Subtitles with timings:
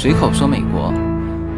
[0.00, 0.84] 随口说美国。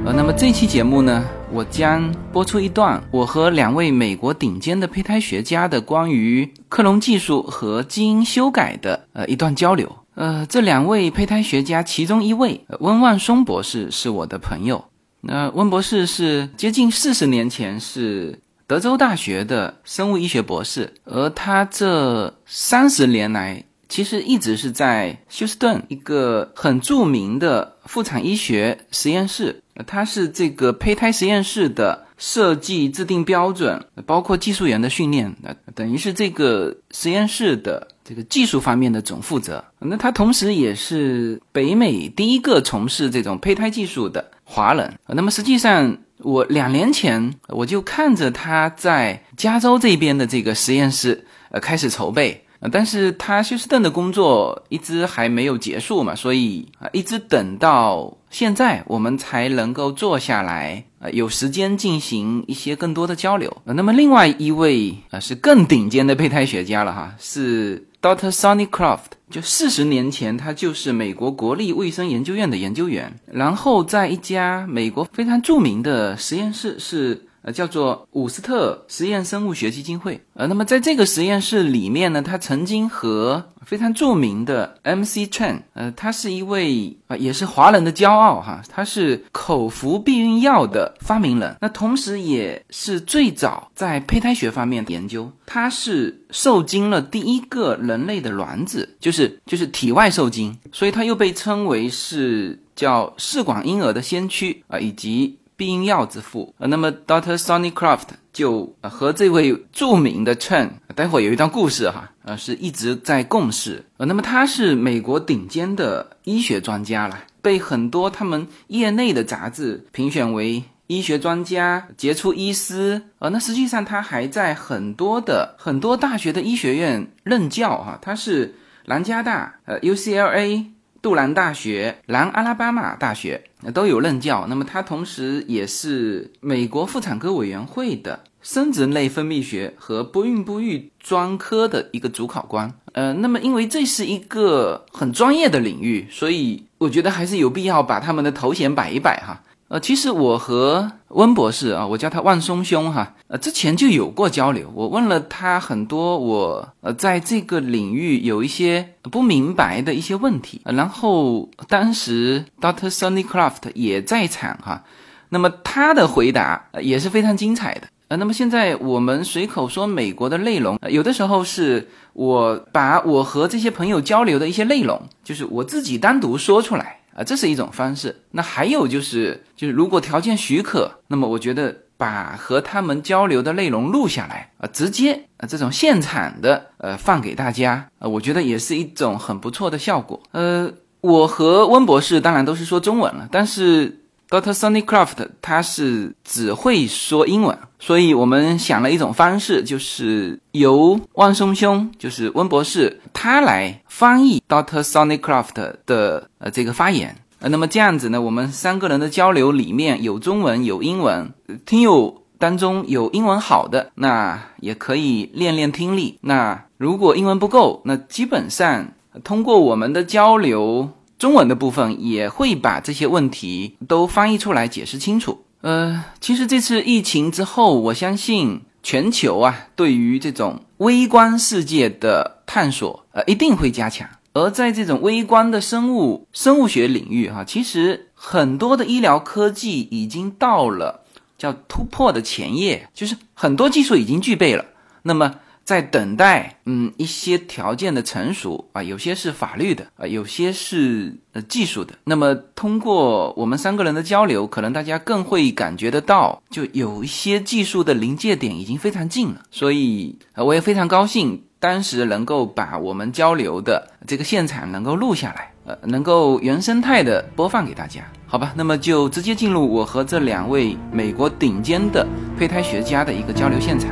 [0.04, 9.96] 呃，那么这期节目呢，我将播出一段我和两位美国顶尖的胚胎学家的关于克隆技术和基因修改的呃一段交流。
[10.16, 14.86] 呃，这两位胚胎学家，其中一位温万松博士是我的朋友。
[15.20, 23.62] 那温博士是接近四十年前是德州大学的生物医学博士，而他这三十年来。
[23.92, 39.62] 其实一直是在休斯顿一个很著名的妇产医学实验室，它是这个胚胎实验室的设计、制定标准，包括技术员的训练，那等于是这个实验室的这个技术方面的总负责。
[39.78, 44.90] 那他同时也是北美第一个从事这种胚胎技术的华人。
[45.06, 52.42] 那么实际上，我两年前我就看着他在加州这边的这个实验室，呃，开始筹备。
[52.70, 63.56] 但是他休斯顿的工作一直还没有结束嘛，所以啊，一直等到现在我们才能够坐下来，呃，有时间进行一些更多的交流。
[63.64, 68.30] 那么另外一位啊，是更顶尖的胚胎学家了哈，是 Dr.
[68.30, 69.12] Sonny Croft。
[69.28, 77.26] 就四十年前，他就是美国国立卫生研究院的研究员，然后在一家美国非常著名的实验室是。
[77.42, 80.20] 呃，叫做伍斯特实验生物学基金会。
[80.34, 85.26] 呃，那么在这个实验室里面呢，他曾经和非常著名的 M.C.
[85.26, 95.30] Chen，呃，他是一位啊，也是华人的骄傲哈，他是口服避孕药的发明人，那同时也是最早在胚胎学方面研究。
[95.44, 105.38] 他是受精了第一个人类的卵子，就是就是体外受精，所以他又被称为是叫试管婴儿的先驱啊，以及。
[105.62, 128.52] 避孕药之父，呃，那么 Doctor Sonny Croft 就呃和这位著名的 Chen，待会有一段故事哈，呃，是一直在共事，呃，那么他是美国顶尖的医学专家了，被很多他们业内的杂志评选为医学专家、杰出医师，呃，那实际上他还在很多的很多大学的医学院任教哈，他是
[128.86, 130.71] 南加大，呃，UCLA。
[131.02, 133.42] 杜兰大学、南阿拉巴马大学
[133.74, 134.46] 都有任教。
[134.48, 142.72] 那么他同时也是美国妇产科委员会的生殖内分泌学和不孕不育专科的一个主考官。
[142.92, 149.42] 呃，那么因为这是一个很专业的领域，所以我觉得还是有必要把他们的头衔摆一摆哈。
[149.72, 154.70] 呃，其实我和温博士啊，我叫他万松兄哈，呃，之前就有过交流。
[154.74, 164.84] 我问了他很多我呃在这个领域有一些不明白的一些问题，然后当时 Doctor Sonny Craft 也在场哈，
[165.30, 167.88] 那么他的回答也是非常精彩的。
[168.08, 176.98] 呃，那么现在我们随口说美国的内容，有的时候是我把我和这些朋友交流的一些内容，就是我自己单独说出来。
[177.14, 178.22] 啊，这是一种方式。
[178.30, 190.22] 那还有就是，就是如果条件许可，那么我觉得把和他们交流的内容录下来啊，直接啊这种现场的呃放给大家啊，我觉得也是一种很不错的效果。
[190.32, 193.98] 呃，我和温博士当然都是说中文了，但是。
[194.32, 194.54] Dr.
[194.54, 204.82] Sonny Craft 他是只会说英文，所以我们想了一种方式，就是由万松兄，就是温博士，他来翻译 Dr.
[204.82, 207.14] Sonny Craft 的呃这个发言。
[207.40, 211.30] 呃，那么这样子呢，我们三个人的交流里面有中文有英文，
[211.66, 216.16] 听友当中有英文好的，那也可以练练听力。
[216.22, 218.88] 那如果英文不够，那基本上
[219.22, 220.88] 通过我们的交流。
[221.22, 225.44] 中文的部分也会把这些问题都翻译出来解释清楚。
[225.60, 234.08] 呃，其实这次疫情之后，我相信全球啊，对于这种微观世界的探索，呃，一定会加强。
[234.32, 241.04] 而在这种微观的生物生物学领域，哈，其实很多的医疗科技已经到了
[241.38, 244.64] 叫突破的前夜，就是很多技术已经具备了。
[245.04, 245.36] 那么。
[245.72, 251.94] 在等待，嗯，一些条件的成熟啊，有些是法律的啊，有些是呃技术的。
[252.04, 259.40] 那么通过我们三个人的交流，可能大家更会感觉得到，就有一些技术的临界点已经非常近了。
[259.50, 268.52] 所以啊，我也非常高兴，当时能够把我们交流的这个现场能够录下来，呃，能够原生态的播放给大家，好吧？
[268.54, 272.06] 那么就直接进入我和这两位美国顶尖的
[272.38, 273.90] 胚胎学家的一个交流现场。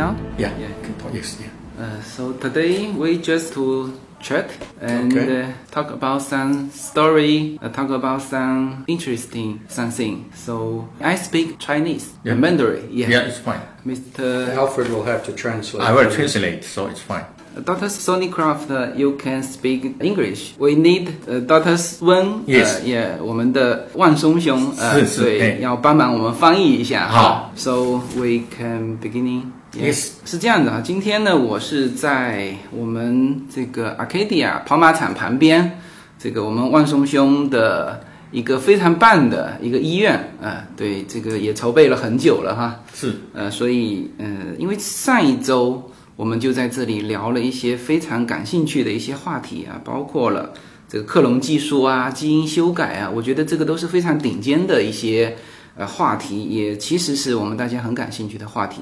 [0.00, 0.14] now?
[0.38, 1.12] Yeah, yeah, can talk.
[1.14, 1.48] Yes, yeah.
[1.78, 4.48] Uh, so today we just to Czech
[4.80, 5.42] and Okay.
[5.42, 10.24] uh, talk about some story, uh, talk about some interesting something.
[10.34, 12.34] So I speak Chinese, Yeah.
[12.34, 12.88] Mandarin.
[12.90, 13.08] Yeah.
[13.10, 13.60] Yeah, it's fine.
[13.84, 14.54] Mr.
[14.56, 15.84] Alfred will have to translate.
[15.86, 17.24] I will translate, so it's fine.
[17.64, 17.88] Dr.
[17.88, 20.54] Sonny Croft, uh, you can speak English.
[20.58, 21.76] We need uh, Dr.
[22.02, 22.80] Wen, Yes.
[22.80, 27.06] 呃，yeah，我们的万松兄，呃，是是对，哎要帮忙我们翻译一下。
[27.08, 29.52] 好，So we can beginning.
[29.73, 30.81] Yes 是这样的啊。
[30.83, 35.79] 今天呢，我是在我们这个 Arcadia 跑马场旁边，
[36.19, 42.83] 这个我们万松兄的一个非常棒的一个医院，呃，对，这个也筹备了很久了哈。
[42.93, 44.27] 是呃，所以呃，
[44.57, 50.51] 因为上一周我们就在这里聊了一些非常感兴趣的一些话题啊，包括了
[50.89, 55.37] 这个克隆技术啊、基因修改啊，我觉得这个都是非常顶尖的一些
[55.77, 58.81] 呃话题，也其实是我们大家很感兴趣的话题。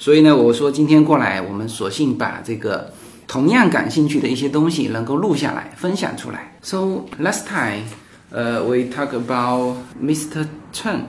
[0.00, 2.90] 所以呢，我说今天过来，我们索性把这个
[3.28, 6.52] 同样感兴趣的一些东西能够录下来，分享出来。
[6.62, 7.84] So last time,
[8.32, 10.46] uh, we talk about Mr.
[10.72, 11.02] Chen,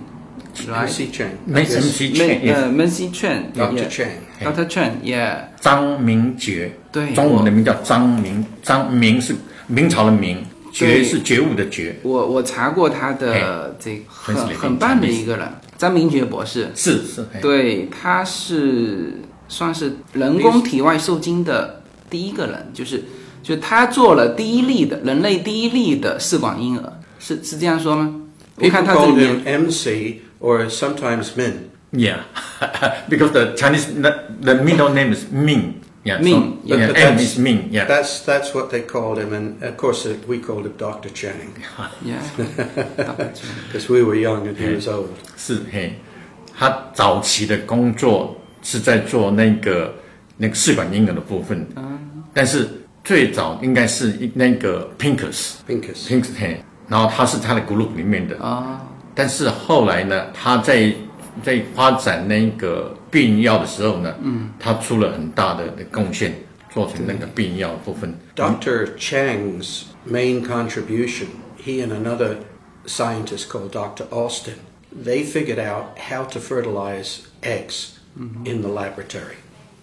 [0.68, 0.90] right?
[1.48, 2.54] Ma- Chen, yes.
[2.54, 3.78] 呃，Mercy Chen, Dr.
[3.78, 3.90] yeah.
[3.90, 4.08] Chang.
[4.44, 4.68] Dr.
[4.68, 9.34] Chen，yeah，张明觉，对中文的名叫张明，张明是
[9.68, 10.44] 明朝的明，
[10.78, 13.42] 对觉是觉悟的觉，我我查过他的哎
[13.80, 15.48] 这个很很棒的一个人，
[15.82, 23.04] 张明觉博士，是是，哎对，他是算是人工体外受精的第一个人，就是
[23.42, 28.14] 就他做了第一例的人类第一例的试管婴儿，是是这样说吗？
[28.58, 31.54] 我看他这里面 MC or sometimes Min.
[31.92, 32.20] Yeah,
[33.10, 35.81] because the Chinese the, the middle name is Ming.
[36.05, 36.77] Yeah, Ming, So, yeah.
[36.77, 37.69] yeah, But M that's- is Ming.
[37.73, 41.11] Yeah, That's that's what they called him, and of course uh, we called him Dr.
[41.13, 41.53] Chang
[42.05, 43.33] ，yeah，Dr.
[43.35, 45.09] Chen because we were young and he was old.
[45.37, 45.95] 是嘿，
[46.57, 49.93] 他早期的工作是在做那个
[50.37, 51.67] 那个试管婴儿的部分，
[52.33, 52.69] 但是
[53.03, 56.07] 最早应该是一那个 Pinkus Pincus.
[56.09, 58.81] Pinkus 嘿，然后他是他的 group 里面的，啊，
[59.15, 60.93] 但是后来呢，他在
[61.43, 66.33] 在发展那个避孕药的时候呢，嗯，他出了很大的贡献，
[66.71, 68.15] 做成那个避孕药的部分。
[68.35, 68.97] Dr.
[68.97, 71.29] Chang's main contribution,
[71.63, 72.39] he and another
[72.87, 74.07] scientist called Dr.
[74.11, 74.55] Austin,
[74.93, 77.99] they figured out how to fertilize eggs
[78.45, 79.37] in the laboratory.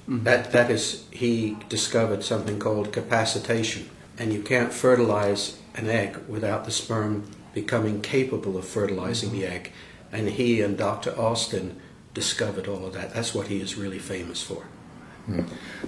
[0.08, 3.84] That, that is, he discovered something called capacitation,
[4.20, 7.24] and you can't fertilize an egg without the sperm
[7.54, 9.72] becoming capable of fertilizing the egg.
[10.11, 11.13] And he and Dr.
[11.19, 11.73] Austin
[12.15, 13.13] discovered all of that.
[13.15, 14.63] That's what he is really famous for.
[15.27, 15.45] 嗯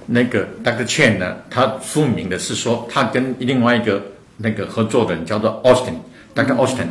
[0.07, 0.85] 那个 Dr.
[0.87, 4.03] Chen 呢，他出名的是说，他跟另外一个
[4.37, 6.55] 那个合作的人叫做 Austin，Dr.
[6.55, 6.89] Austin，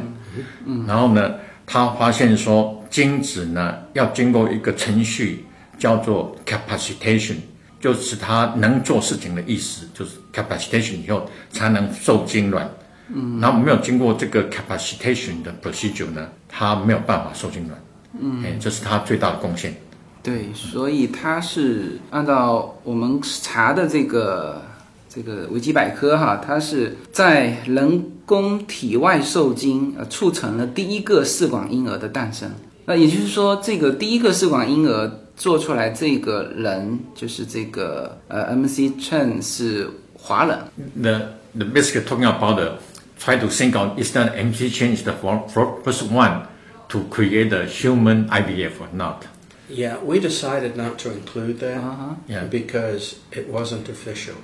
[0.87, 1.35] 然后呢，
[1.67, 5.45] 他发现说精子呢要经过一个程序
[5.77, 7.35] 叫做 capacitation，
[7.79, 12.67] 就是他能做事情的意思，就是 capacitation 以后才能受精卵。
[13.13, 17.81] 嗯，然后没有经过这个 capacitation 的 procedure 呢，他没有办法受精卵。
[18.19, 19.75] 嗯，哎，这是他最大的贡献。
[20.21, 24.61] 对，所以他是按照我们查的这个
[25.07, 32.51] 这个维基百科哈，它是在人工体外受精呃促成了第一个试管婴儿的诞生。
[32.85, 40.59] 那也就是说，这个第一个试管婴儿做出来这个人就是这个呃 MC Chen 是华人。
[41.01, 41.21] the
[41.55, 42.73] the basically talking about the
[43.19, 46.47] try to think out is that MC Chen is the for, for first one
[46.87, 49.27] to create the human IVF or not?
[49.69, 52.15] Yeah, we decided not to include that uh-huh.
[52.27, 52.45] Yeah.
[52.45, 54.35] because it wasn't official.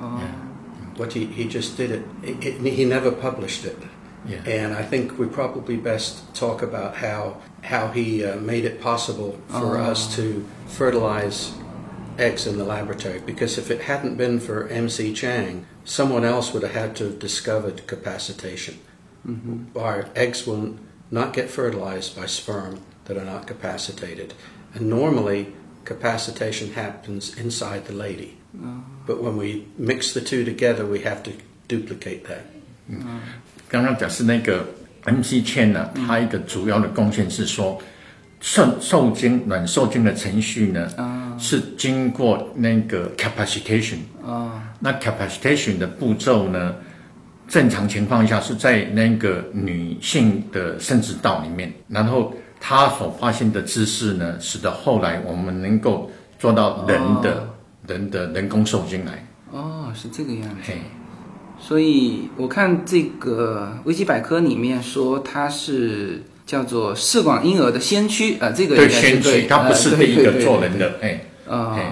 [0.00, 0.26] Uh-huh.
[0.96, 3.76] What he, he just did it, it, it- He never published it,
[4.26, 4.42] Yeah.
[4.46, 9.38] and I think we probably best talk about how how he uh, made it possible
[9.48, 9.90] for uh-huh.
[9.90, 11.52] us to fertilize
[12.17, 13.21] eggs in the laboratory.
[13.25, 15.13] Because if it hadn't been for M.C.
[15.13, 18.79] Chang, someone else would have had to have discovered capacitation.
[19.75, 20.77] Our eggs will
[21.11, 24.33] not get fertilized by sperm that are not capacitated.
[24.73, 25.53] And normally,
[25.85, 28.37] capacitation happens inside the lady.
[29.05, 31.31] But when we mix the two together, we have to
[31.67, 32.45] duplicate that.
[33.69, 34.65] 刚刚讲是那个
[35.05, 37.79] MC Chen 呢，他一个主要的贡献是说，
[38.44, 40.86] 受受精卵受精的程序呢，
[41.38, 43.96] 是经过那个 capacitation
[44.80, 46.74] 那 capacitation 的步骤呢，
[47.48, 57.48] 正常情况下是在那个女性的生殖道里面，然后她所发现的姿势呢，使得后来我们能够做到人的、
[57.88, 59.26] 人的人工受精来。
[59.52, 60.56] 哦，是这个样子。
[60.64, 60.82] 嘿，
[61.58, 70.78] 所以我看这个维基百科里面说它是叫做试管婴儿的先驱啊、呃，这个对先驱，他不是呃第一个做人。
[70.78, 71.24] 的，哎。
[71.46, 71.82] 啊、嘿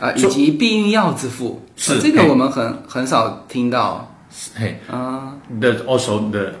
[0.00, 4.10] 啊，以及避孕药之父，是这个我们很很少听到
[4.54, 5.36] 嘿啊。
[5.60, 6.54] the also the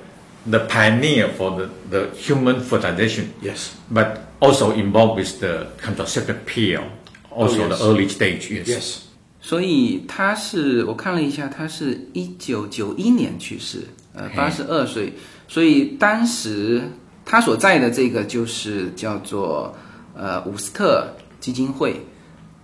[0.50, 3.70] the pioneer for the the human fertilization Yes.
[3.90, 6.82] but also involved with the contraceptive pill
[7.30, 8.96] also Oh, the early stage yes Yes.
[9.40, 13.78] 所以他是我看了一下，他是一九九一年去世，
[14.12, 15.14] 呃，八十二岁。
[15.48, 16.82] 所以当时
[17.30, 19.72] 他所在的这个就是叫做
[20.16, 21.94] 呃伍斯特基金会，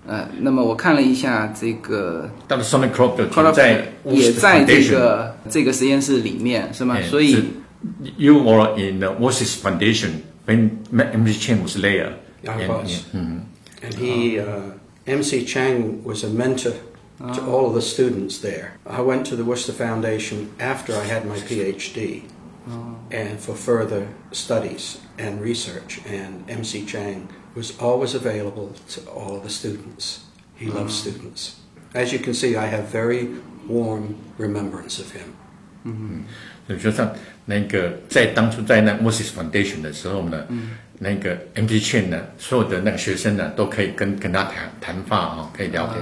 [0.09, 7.03] 呃，那么我看了一下这个但是 Sonic Crop 的 c o l 在也在这个这个实验室里面是吗哎？
[7.05, 7.45] 所以
[8.17, 10.11] you were in the Moses Foundation
[10.47, 13.05] when MC Chang was there I was.
[13.15, 13.43] Mhm.
[13.83, 14.73] And he, uh,
[15.07, 16.73] MC Chang was a mentor
[17.19, 18.71] to all of the students there.
[18.85, 22.23] I went to the Worcester Foundation after I had my PhD
[23.12, 26.00] and for further studies and research.
[26.06, 30.20] And MC Chang was always available to all of the students.
[30.56, 31.56] He loved students.
[31.94, 33.30] As you can see, I have very
[33.68, 35.34] warm remembrance of him.
[36.68, 37.12] 所以就像
[37.46, 40.46] 那个在当初在那 Moses Foundation 的时候呢，
[41.00, 45.98] 那个 MC Chen 呢，所有的那个学生呢，都可以跟跟他谈谈话啊、可以聊天。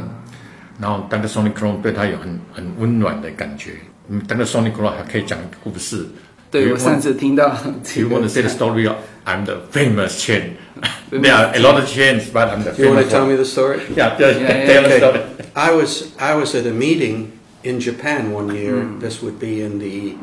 [0.80, 1.28] 然后 Dr.
[1.28, 3.76] Sonic Chrome 对他有很很温暖的感觉。
[4.10, 4.46] 嗯，Dr.
[4.46, 6.06] Sonic Chrome 还可以讲一个故事。
[6.54, 8.98] 对 You 我上 want- 次听到 Do 这 you want 个 to say the story of
[9.26, 10.58] I'm the famous Chen?
[11.12, 13.22] There are a lot of Chens, but I'm the Do you want famous to tell
[13.22, 13.32] one.
[13.32, 13.80] me the story?
[13.96, 14.98] Yeah, just Yeah, yeah, tell the Okay.
[14.98, 15.22] story.
[15.56, 17.32] I was I was at a meeting
[17.64, 18.86] in Japan one year.
[19.00, 20.16] This would be in the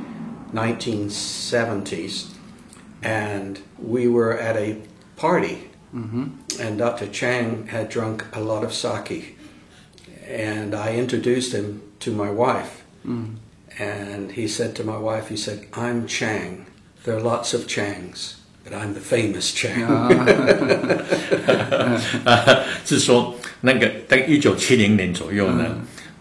[0.55, 2.27] 1970s,
[3.03, 4.77] and we were at a
[5.17, 7.07] party, and Dr.
[7.07, 9.37] Chang had drunk a lot of sake,
[10.29, 12.83] and I introduced him to my wife,
[13.80, 16.66] And he said to my wife, he said, "I'm Chang.
[17.06, 19.88] There are lots of Changs." But I'm the famous Chang.
[22.86, 25.66] 是说那个在一九七零年左右呢，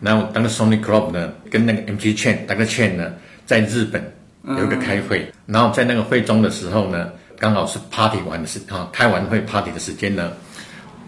[0.01, 3.13] 然后当个 Sony Club 呢跟那个 MG Chen 那个 Chen 呢
[3.45, 4.03] 在日本
[4.43, 10.33] 有一个开会，然后在那个会中的时候呢，刚好是 party 完的时啊开完会 party 的时间呢，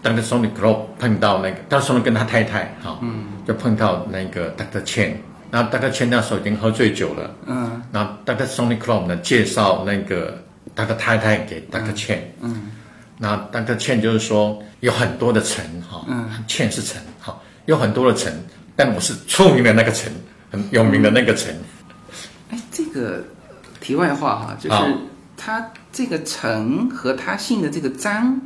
[0.03, 2.99] 当个 Sony Club 碰到那个，当时 Sony 跟他太太哈，
[3.47, 5.13] 就碰到那个 Doctor Chen。
[5.53, 5.91] 然后 Dr.
[5.91, 8.47] Chen 那时候已经喝醉酒了，嗯，然后 Dr.
[8.47, 10.41] Sony Club 呢介绍那个
[10.75, 10.95] Dr.
[10.95, 11.93] 太太给 Dr.
[11.95, 12.71] Chen，嗯，
[13.19, 13.77] 那 Dr.
[13.77, 18.33] Chen 就是说有很多的城哈，嗯，Chen 是城哈，有很多的城，
[18.75, 20.11] 但我是出名的那个城，
[20.51, 21.53] 很有名的那个城，
[22.49, 23.23] 哎，这个
[23.79, 24.75] 题外话哈，就是
[25.37, 28.41] 他这个陈和他姓的这个张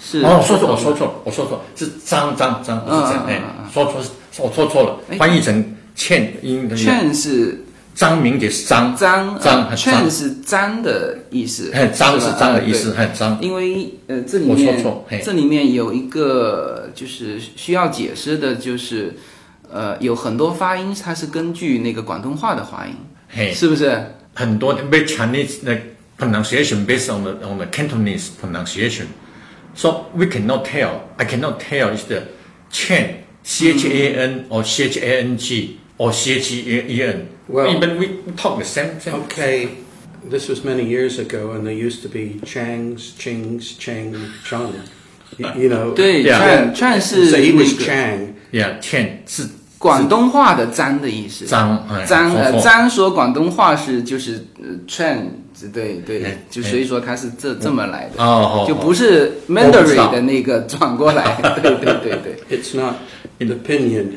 [0.00, 4.02] 是哦，说错，我说错了，我说错了，是张张张，不是张，哎说错，
[4.38, 14.84] 我说错了哎，翻译成倩音的劝是张明杰是张张张呃劝是张的意思，哎张是吧张的意思，呃对哎张，因为呃，这里面
[15.24, 19.14] 这里面有一个就是需要解释的，就是
[19.72, 22.94] 呃，有很多发音它是根据那个广东话的发音，
[23.54, 24.12] 是不是？
[24.34, 25.74] 很多 very Chinese 的
[26.18, 29.06] pronunciation based on the on the Cantonese pronunciation.
[29.74, 31.00] So we cannot tell.
[31.16, 32.24] I cannot tell is the
[32.70, 37.01] Chen C H A N or C H A N G or C H E
[37.03, 37.27] N.
[37.47, 39.15] Well- even we we talk the same same.
[39.23, 39.69] Okay,
[40.29, 44.73] this was many years ago, and there used to be Changs, Chings, Cheng, Chung.
[45.37, 45.93] You, you know.
[45.93, 46.73] 对， Yeah.
[46.73, 48.33] 劝劝是 So he 那 was 个 Chang.
[48.51, 49.47] Yeah, Chen 是
[49.77, 51.45] 广东话的张的意思。
[51.45, 55.31] 张哎张呃说错张说广东话是就是呃劝，
[55.73, 61.23] 对对哎，就哎所以说他是这这么来的，哦，就不是我不知 Mandarin 道的那个转过来，
[61.63, 62.57] 对对对对。
[62.59, 62.95] It's not
[63.39, 64.07] the pinyin.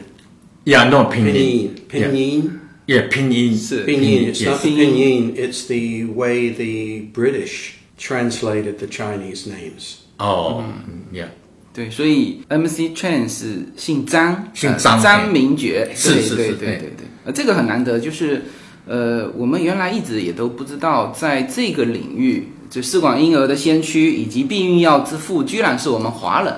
[0.69, 2.11] Yeah, no 拼音 Pinyin.
[2.11, 2.49] Pinyin.
[2.85, 4.31] Yeah, 拼音是 Pinyin.
[4.31, 5.33] It's not the Pinyin.
[5.33, 5.35] pinyin.
[5.35, 9.95] It's the way the British translated the Chinese names.
[10.19, 10.63] 哦
[11.11, 11.29] ，Yeah，
[11.73, 18.43] 对，所以 MC Chen 是姓张，姓张呃张明觉，是对对是是哎对对对，呃，这个很难得，就是
[18.85, 26.53] 呃，我们原来一直也都不知道，在这个领域，就试管婴儿的先驱以及避孕药之父，居然是我们华人。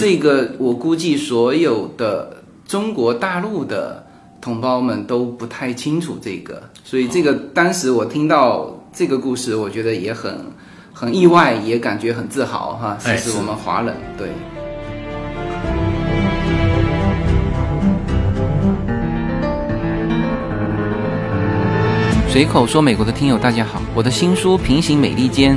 [0.00, 2.33] 这个我估计所有的
[2.66, 4.04] 中国大陆的
[4.40, 10.38] 同胞们都不太清楚这个，所以这个当时我听到这个故事，我觉得也很
[10.92, 14.28] 很意外，也感觉很自豪哈，是我们华人对。
[22.28, 25.56] 随口说美国的听友大家好，我的新书《平行美利坚》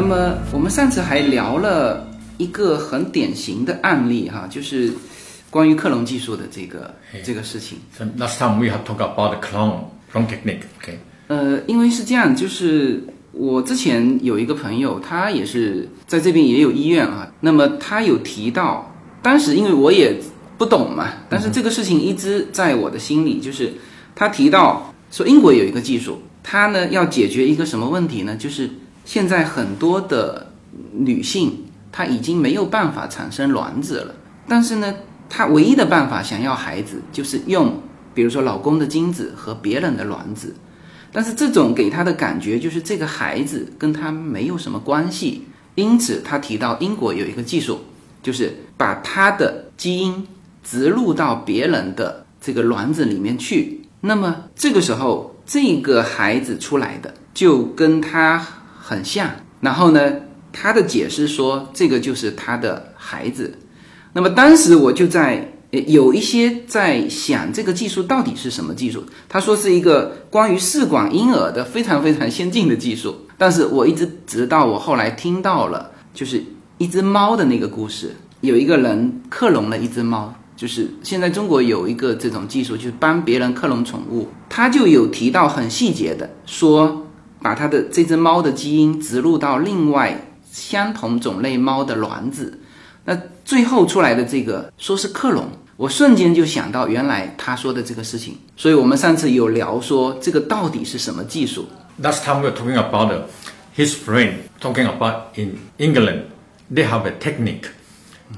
[0.00, 4.90] 那么我们上次还聊了一个很典型的案例哈，就是
[5.50, 7.76] 关于克隆技术的这个这个事情。
[7.98, 9.80] So last time we have talked about the clone
[10.10, 10.62] clone technique.
[10.80, 10.94] Okay.
[11.28, 17.30] 呃，因为是这样，就是我之前有一个朋友，他也是在这边也有医院啊。
[17.40, 20.16] 那么他有提到，当时因为我也
[20.56, 23.74] 不懂嘛，但是这个事情一直在我的心里，就是
[24.14, 28.34] 他提到说英国有一个技术，它呢要解决一个什么问题呢？
[28.34, 28.70] 就是
[29.04, 30.52] 现在很多的
[30.92, 34.14] 女性她已经没有办法产生卵子了，
[34.46, 34.94] 但是呢，
[35.28, 37.82] 她唯一的办法想要孩子，就是用
[38.14, 40.54] 比如说老公的精子和别人的卵子。
[41.12, 47.80] 但是这种给她的感觉就是这个孩子跟她没有什么关系，因此他提到英国有一个技术，
[48.22, 50.26] 就是把他的基因
[50.62, 53.80] 植入到别人的这个卵子里面去。
[54.02, 58.46] 那么这个时候，这个孩子出来的就跟他
[58.80, 59.30] 很像。
[59.60, 60.12] 然后呢，
[60.52, 63.58] 他的解释说这个就是他的孩子。
[64.14, 65.52] 那么当时我就在。
[65.86, 69.04] 有一些在想这个技术到底是什么技术？
[69.28, 73.14] 他说是一个关于试管婴儿的非常非常先进的技术。
[73.38, 76.42] 但是我一直直到我后来听到了，就是
[76.78, 87.06] 一只猫的那个故事，有一个人克隆了一只猫，就是现在中国有一个这种技术，就是帮别人克隆宠物，他就有提到很细节的说，
[87.42, 92.58] 把他的这只猫的基因植入到另外相同种类猫的卵子。
[93.04, 101.66] 那最后出来的这个说是克隆，我瞬间就想到原来他说的这个事情，所以我们上次有聊说这个到底是什么技术。
[102.02, 103.22] Last time we're talking about uh,
[103.76, 106.24] his friend talking about in England,
[106.72, 107.68] they have a technique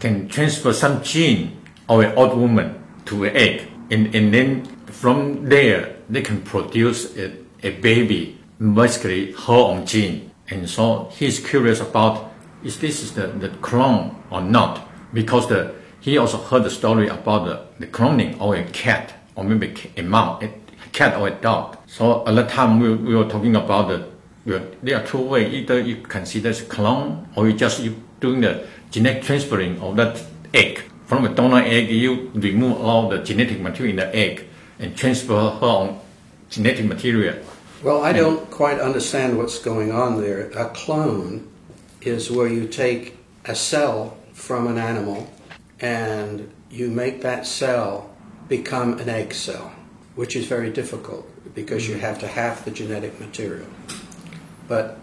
[0.01, 1.51] can transfer some gene
[1.87, 2.71] of an old woman
[3.05, 7.31] to an egg, and, and then from there they can produce a,
[7.63, 8.39] a baby,
[8.75, 10.31] basically her own gene.
[10.49, 14.89] And so he's curious about is this is the, the clone or not?
[15.13, 19.45] Because the, he also heard the story about the, the cloning of a cat or
[19.45, 20.51] maybe a mouse, a
[20.93, 21.77] cat or a dog.
[21.87, 24.09] So at the time we, we were talking about the,
[24.83, 25.53] there are two ways.
[25.53, 30.23] Either you consider as clone or you just you doing the genetic transferring of that
[30.55, 30.83] egg.
[31.07, 34.47] From a donor egg, you remove all the genetic material in the egg
[34.79, 36.01] and transfer her own
[36.49, 37.37] genetic material.
[37.83, 40.51] Well, I don't quite understand what's going on there.
[40.51, 41.51] A clone
[42.01, 45.29] is where you take a cell from an animal
[45.81, 48.15] and you make that cell
[48.49, 49.73] become an egg cell,
[50.15, 53.67] which is very difficult because you have to have the genetic material.
[54.69, 54.97] But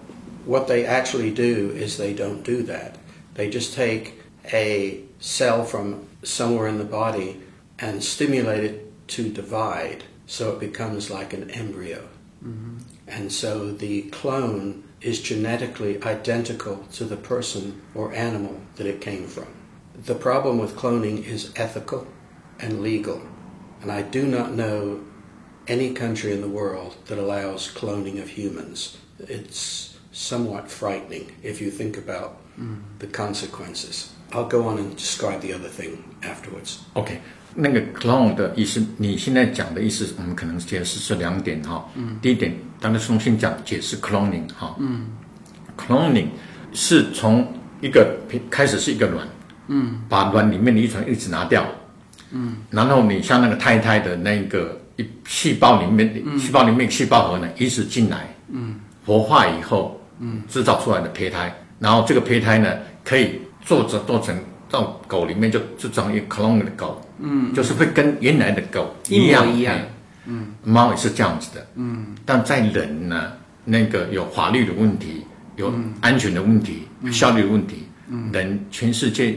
[0.46, 2.98] what they actually do is they don't do that.
[3.34, 4.22] They just take
[4.54, 7.42] a cell from somewhere in the body
[7.78, 12.08] and stimulate it to divide so it becomes like an embryo.
[12.44, 12.78] Mm-hmm.
[13.08, 19.28] And so the clone is genetically identical to the person or animal that it came
[19.28, 19.48] from.
[19.96, 22.08] The problem with cloning is ethical
[22.60, 23.22] and legal.
[23.82, 25.02] And I do not know
[25.68, 28.98] any country in the world that allows cloning of humans.
[29.20, 32.80] It's somewhat frightening if you think about mm-hmm.
[33.00, 34.14] the consequences.
[34.32, 36.84] I'll go on and describe the other thing afterwards.
[36.96, 37.22] OK，
[37.62, 41.86] 那个 clone 的意思，你现在讲的意思，我们可能解释是两点哈。
[41.96, 42.18] 嗯。
[42.22, 44.76] 第一点，当然重新讲解释 cloning 哈。
[44.80, 45.08] 嗯。
[45.78, 46.28] cloning
[46.74, 47.48] 是从
[47.82, 48.18] 一个
[48.50, 49.28] 开始是一个卵，
[49.68, 51.66] 嗯，把卵里面的遗传一直拿掉，
[52.32, 64.38] 嗯，然后你像那个胎胎的那个一细胞里面，细胞里面细胞核呢移植进来，嗯，活化以后，嗯，制造出来的胚胎，然后这个胚胎呢可以做着做成
[64.70, 69.90] 到狗里面就就长一个 clone 的狗，嗯，就是会跟原来的狗一模一样，一样哎
[70.26, 73.34] 嗯，猫也是这样子的，嗯，但在人呢，
[73.66, 79.36] 那个有法律的问题，有安全的问题，有效率的问题，嗯，人全世界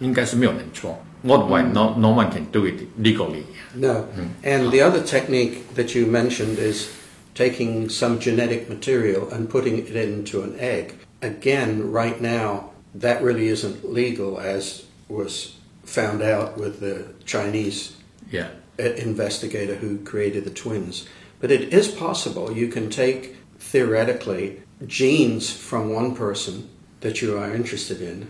[0.00, 3.42] 应该是没有人错，worldwide no no one can do it legally。
[3.74, 4.04] No.
[4.42, 6.88] And the other technique that you mentioned is
[7.34, 10.92] taking some genetic material and putting it into an egg.
[11.20, 17.92] Again, right now, that really isn't legal, as was found out with the Chinese
[18.30, 18.48] Yeah.
[18.78, 21.06] investigator who created the twins.
[21.40, 22.50] But it is possible.
[22.52, 26.68] You can take, theoretically, genes from one person
[27.00, 28.28] that you are interested in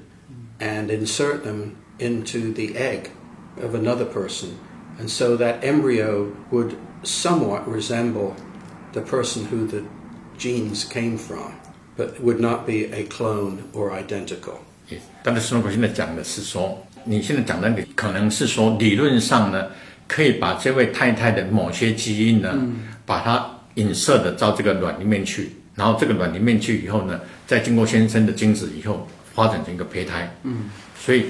[0.61, 3.11] and insert them into the egg
[3.61, 4.59] of another person.
[4.98, 8.37] And so that embryo would somewhat resemble
[8.92, 9.85] the person who the
[10.37, 11.55] genes came from,
[11.96, 14.59] but would not be a clone or identical.
[15.22, 19.68] 但是斯诺克现在讲的是说，你现在讲的那个可能是说，理论上呢，
[20.07, 22.54] 可以把这位太太的某些基因呢，
[23.07, 30.30] 把它引射的到这个卵里面去，然后这个卵里面去以后呢，再经过先生的精子以后，发展成一个胚胎。
[30.42, 31.26] 嗯，所以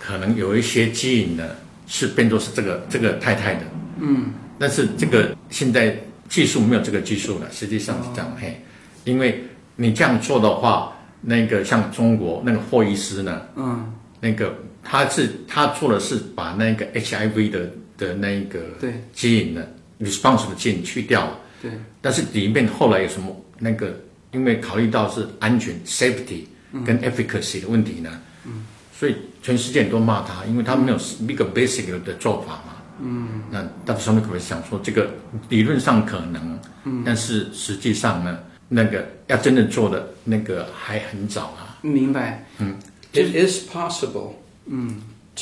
[0.00, 1.44] 可能有一些基因呢
[1.86, 3.60] 是变作是这个这个太太的。
[4.00, 5.96] 嗯，但是这个现在
[6.28, 8.60] 技术没有这个技术了，实际上是这样嘿，
[9.04, 9.44] 因为
[9.76, 10.90] 你这样做的话。
[11.26, 19.02] 那个像中国那个霍伊斯呢，嗯，那个他是他做的是把那个 HIV 的的那个对。
[19.14, 19.66] 基因的
[20.02, 21.70] response 的基因去掉了，对，
[22.02, 23.98] 但是里面后来有什么那个，
[24.32, 26.42] 因为考虑到是安全 safety
[26.84, 28.10] 跟 efficacy 的问题呢，
[28.44, 35.08] 嗯，所以全世界都骂他，因为他没有一个 basic 的做法嘛，嗯，那但是上面可能想说这个
[35.48, 38.38] 理论上可能，嗯，但是实际上呢？
[38.67, 41.77] 那个要真正做的那个还很早啊。
[41.81, 42.45] 明白。
[42.59, 42.77] 嗯。
[43.13, 44.35] It is possible.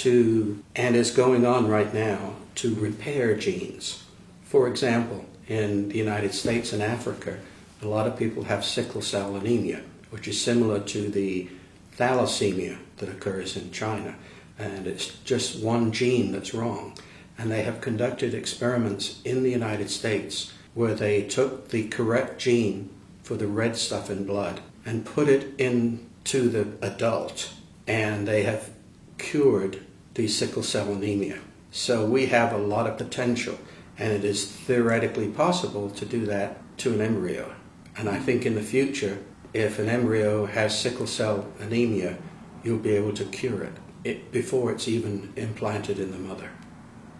[0.04, 4.04] To and is going on right now to repair genes.
[4.44, 7.40] For example, in the United States and Africa,
[7.82, 11.50] a lot of people have sickle cell anemia, which is similar to the
[11.98, 14.16] thalassemia that occurs in China,
[14.58, 16.94] and it's just one gene that's wrong.
[17.38, 22.90] And they have conducted experiments in the United States where they took the correct gene
[23.33, 27.51] for the red stuff in blood and put it into the adult,
[27.87, 28.69] and they have
[29.17, 31.39] cured the sickle cell anemia.
[31.71, 33.59] So we have a lot of potential,
[33.99, 37.55] and it is theoretically possible to do that to an embryo.
[37.97, 39.19] And I think in the future,
[39.55, 42.19] if an embryo has sickle cell anemia,
[42.63, 43.73] you'll be able to cure it,
[44.05, 46.51] it before it's even implanted in the mother.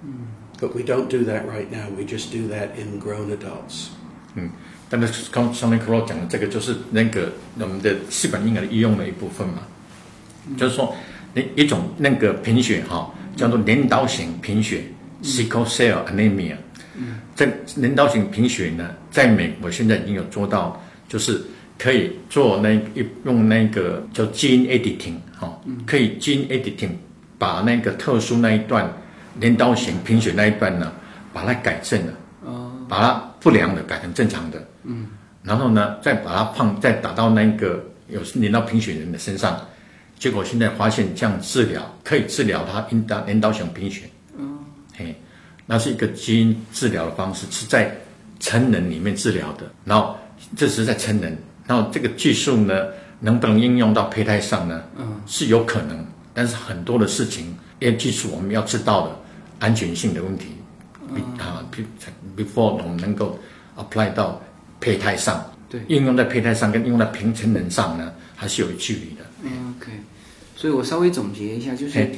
[0.05, 0.27] Mm.
[0.61, 1.89] But we don't do that right now.
[1.89, 3.93] We just do that in grown adults.
[4.37, 4.53] Mm.
[5.01, 9.63] 但是刚上面克罗讲的这个就是那个我们的试管婴儿的医用的一部分嘛，
[10.59, 10.95] 就是说
[11.33, 14.85] 那一种那个贫血哈，叫做镰刀型贫血
[15.23, 16.57] （sickle cell anemia）。
[17.35, 20.79] 这镰刀型贫血呢，在美国现在已经有做到，
[21.09, 21.41] 就是
[21.79, 26.91] 可以做那一用那个叫基因 editing 哈，可以基因 editing
[27.39, 28.93] 把那个特殊那一段
[29.41, 30.93] 镰刀型贫血那一段呢，
[31.33, 32.13] 把它改正了，
[32.87, 34.63] 把它不良的改成正常的。
[35.43, 39.61] 嗯，然后呢，再把它放，再打到那个有连到贫血人的身上，
[40.19, 44.03] 结果现在发现这样治疗可以治疗他阴道镰刀型贫血。
[44.39, 44.59] 嗯，
[44.97, 45.15] 嘿，
[45.67, 47.95] 那是一个基因治疗的方式，是在
[48.39, 49.65] 成人里面治疗的。
[49.85, 50.17] 然后
[50.57, 52.87] 这是在成人，然后这个技术呢，
[53.19, 54.83] 能不能应用到胚胎上呢？
[54.97, 57.47] 嗯，是有可能，但是很多的事情，
[57.81, 59.17] 因为技术我们要知道的
[59.59, 60.57] 安全性的问题，
[61.39, 61.65] 啊
[62.37, 63.39] ，before 我们能够
[63.77, 64.41] apply 到。
[64.83, 65.41] 胚胎上，
[65.71, 69.25] 对，应用在胚胎上跟应用在平成人上呢，还是有距离的。
[69.79, 69.93] OK，
[70.57, 72.11] 所以我稍微总结一下，就是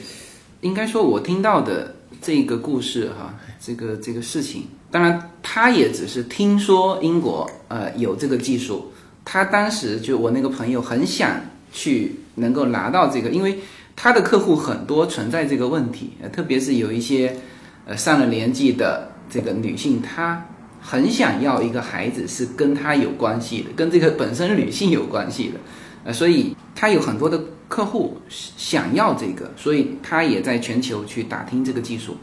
[0.63, 8.91] 应该说，我听到的这个故事哈，这个这个事情，当然他也只是听说英国呃有这个技术，
[9.27, 11.39] 他当时就我那个朋友很想
[11.71, 13.59] 去能够拿到这个，因为
[13.95, 17.37] 他的客户很多存在这个问题，特别是有一些
[17.85, 20.45] 呃上了年纪的这个女性，她。
[20.87, 25.59] 很想要一个孩子是跟他有关系的，跟这个本身女性有关系的，
[26.05, 32.19] 呃，所以他有很多的客户想要这个，所以他也在全球去打听这个技术。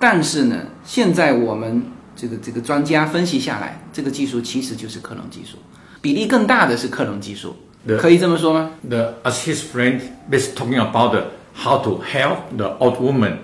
[0.00, 1.80] 但是呢，现在我们
[2.16, 5.56] 这个这个专家分析下来，这个技术其实就是克隆技术，
[6.00, 7.54] 比例更大的是克隆技术，
[7.96, 10.00] 可以这么说吗？The as his friend
[10.32, 11.14] is talking about
[11.54, 13.36] how to help the old woman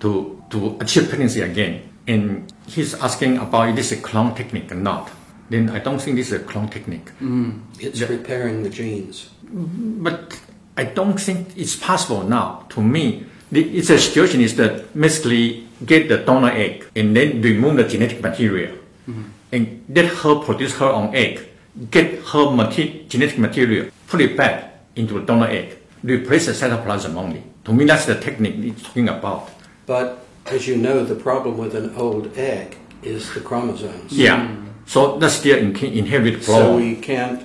[0.00, 1.78] to to achieve pregnancy again.
[2.10, 2.42] and
[2.74, 5.10] he's asking about is this a clone technique or not.
[5.48, 7.10] Then I don't think this is a clone technique.
[7.20, 7.60] Mm.
[7.80, 9.30] It's repairing the genes.
[9.42, 10.40] But
[10.76, 12.66] I don't think it's possible now.
[12.70, 17.42] To me, the, it's a situation is that basically get the donor egg and then
[17.42, 18.76] remove the genetic material
[19.08, 19.24] mm.
[19.50, 21.48] and let her produce her own egg,
[21.90, 27.16] get her mate- genetic material, put it back into the donor egg, replace the cytoplasm
[27.16, 27.42] only.
[27.64, 29.50] To me, that's the technique he's talking about.
[29.86, 34.11] But as you know, the problem with an old egg is the chromosomes.
[34.11, 34.47] Yeah.
[34.47, 34.65] Mm.
[34.85, 36.65] So that's the in- inherited problem.
[36.65, 37.41] So we can't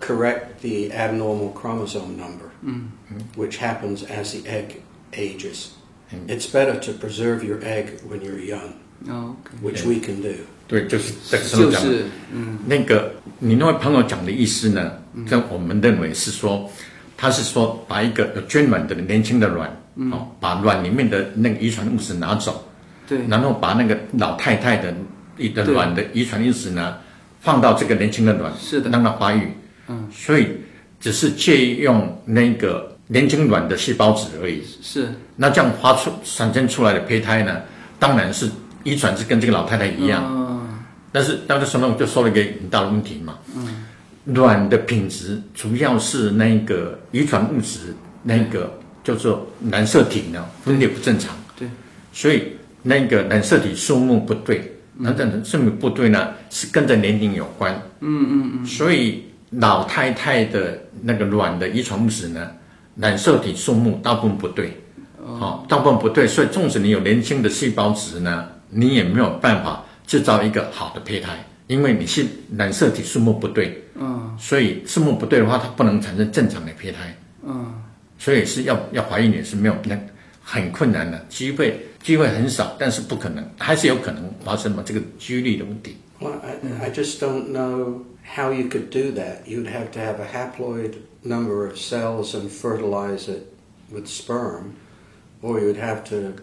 [0.00, 2.88] correct the abnormal chromosome number, mm.
[3.36, 4.82] which happens as the egg
[5.14, 5.74] ages.
[6.12, 6.28] Mm.
[6.28, 8.74] It's better to preserve your egg when you're young,
[9.08, 9.56] oh, okay.
[9.62, 10.34] which we can do.
[10.68, 11.98] 对，就是这个时候讲的。
[12.32, 14.92] 嗯，那个你那位朋友讲的意思呢，
[15.28, 16.70] 跟我们认为是说，
[17.16, 19.74] 他是说把一个有捐卵的年轻的卵
[20.11, 22.63] 哦，把卵里面的那个遗传物质拿走，
[23.07, 24.93] 对，然后把那个老太太的
[25.53, 26.97] 的卵的遗传因子呢
[27.41, 28.89] 放到这个年轻的卵，是的。
[28.89, 29.51] 让它发育。
[29.87, 30.47] 嗯，所以
[30.99, 34.63] 只是借用那个年轻卵的细胞质而已。
[34.81, 35.07] 是。
[35.35, 37.61] 那这样发出产生出来的胚胎呢，
[37.97, 38.49] 当然是
[38.83, 40.23] 遗传是跟这个老太太一样。
[40.27, 40.79] 嗯。
[41.11, 43.85] 但是当时时候就说了一个很大的问题嘛，嗯，
[44.35, 51.65] 卵的品质主要是那个遗传物质，那个叫做染色体呢分裂不正常，对，
[52.11, 52.43] 所以
[52.83, 62.51] 那个染色体数目不对，那这染色体不对呢是跟着年龄有关，嗯嗯嗯，所以老太太的那个卵的遗传物质呢，
[62.97, 64.77] 染色体数目大部分不对，
[65.39, 72.25] 好、大部分不对，所以纵使你有年轻的细胞质呢，你也没有办法制造一个好的胚胎，因为你是
[72.57, 77.17] 染色体数目不对，嗯，所以数目不对的话，它不能产生正常的胚胎，
[77.47, 77.73] 嗯
[78.18, 79.98] 所以是要要怀孕也是没有那
[80.42, 85.96] 很困难的，机会机会很少，但是不可能，还是有可能发生嘛这个几率的问题。
[86.20, 88.04] Well, I, I just don't know
[88.36, 89.46] how you could do that.
[89.46, 93.52] You'd have to have a haploid number of cells and fertilize it
[93.90, 94.74] with sperm,
[95.42, 96.34] or you'd have to.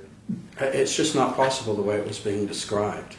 [0.60, 3.16] It's just not possible the way it was being described.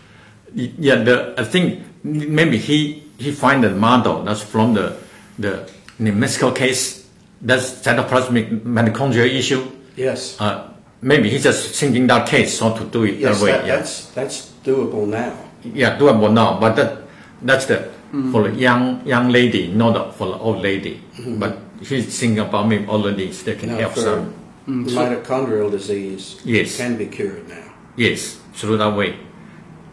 [0.55, 4.93] Yeah, the I think maybe he he find the model that's from the
[5.39, 5.67] the
[5.99, 7.04] New Mexico case.
[7.43, 9.63] That's cytoplasmic mitochondria issue.
[9.97, 10.37] Yes.
[10.39, 10.69] Uh,
[11.01, 13.53] maybe he just thinking that case so to do it Yes, that way.
[13.53, 13.77] that, yeah.
[13.77, 15.33] that's that's doable now.
[15.65, 16.99] Yeah, doable now, but that
[17.43, 17.89] that's the
[18.33, 21.01] for the young young lady, not for the old lady.
[21.39, 24.35] But he's thinking about maybe old ladies that can Now, help for some.
[24.67, 26.77] mitochondrial disease, Yes.
[26.77, 27.73] can be cured now.
[27.97, 29.15] Yes, through that way.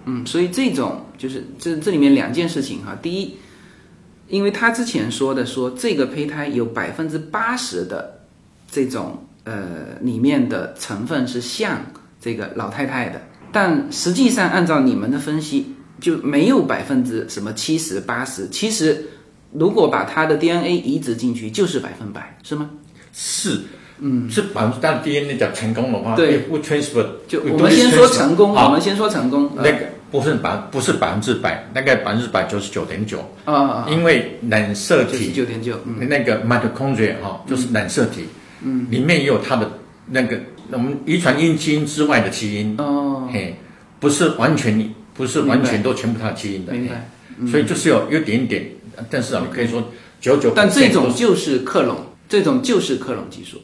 [0.05, 2.97] 嗯，所以这种就是这这里面两件事情哈。
[3.01, 3.37] 第一，
[4.32, 8.18] 因为他之前说的说这个胚胎有百分之八十的
[8.70, 11.84] 这种呃里面的成分是像
[12.18, 13.20] 这个老太太的，
[13.52, 19.04] 但实际上按照你们的分析就没有百分之什么七十八十，其实
[19.52, 22.70] 如果把他的 DNA 移植进去就是百分百，是吗？
[23.12, 23.60] 是，
[23.98, 29.50] 嗯，是百分之但 DNA 讲成功的话，对不 transfer，就我们先说成功，我们先说成功。
[29.56, 36.06] 那个不是百不是百分之百，大概百分之百九十九点九，啊因为染色体九点九，嗯。
[36.08, 38.26] 那个 mitochondria 哈、就是染色体，
[38.62, 39.68] 嗯，里面也有它的
[40.06, 40.38] 那个
[40.70, 43.56] 我们遗传因基因之外的基因，哦，嘿，
[43.98, 47.08] 不是完全不是完全都全部它的基因的，明白。
[47.40, 47.50] 嘿。
[47.50, 48.64] 所以就是有有点点，
[49.10, 49.82] 但是啊，你可以说
[50.20, 51.96] 九九，但这种就是克隆，
[52.28, 53.60] 这种就是克隆技术。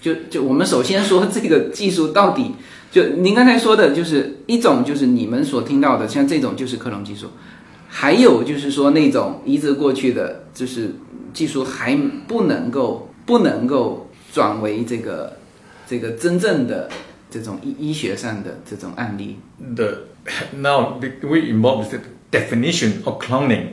[0.00, 2.52] 就就我们首先说这个技术到底，
[2.92, 7.30] 就您刚才说的，就是一种就是你们所听到的，像这种就是克隆技术，
[7.88, 10.90] 还有就是说那种移植过去的，就是
[11.32, 11.96] 技术还
[12.28, 15.38] 不能够不能够转为这个
[15.88, 16.90] 这个真正的
[17.30, 19.38] 这种医医学上的这种案例。
[19.74, 20.02] the
[20.54, 21.98] now the- we involve the
[22.30, 23.68] definition of cloning.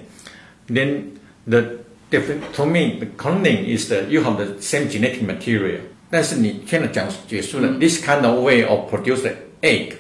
[0.70, 1.02] Then
[1.46, 1.62] the
[2.10, 5.82] defi- to me the cloning is that you have the same genetic material.
[6.11, 9.95] 但是你现在讲结束了、this kind of way of produce the egg.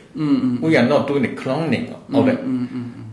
[0.62, 2.37] We are not doing the cloning of the.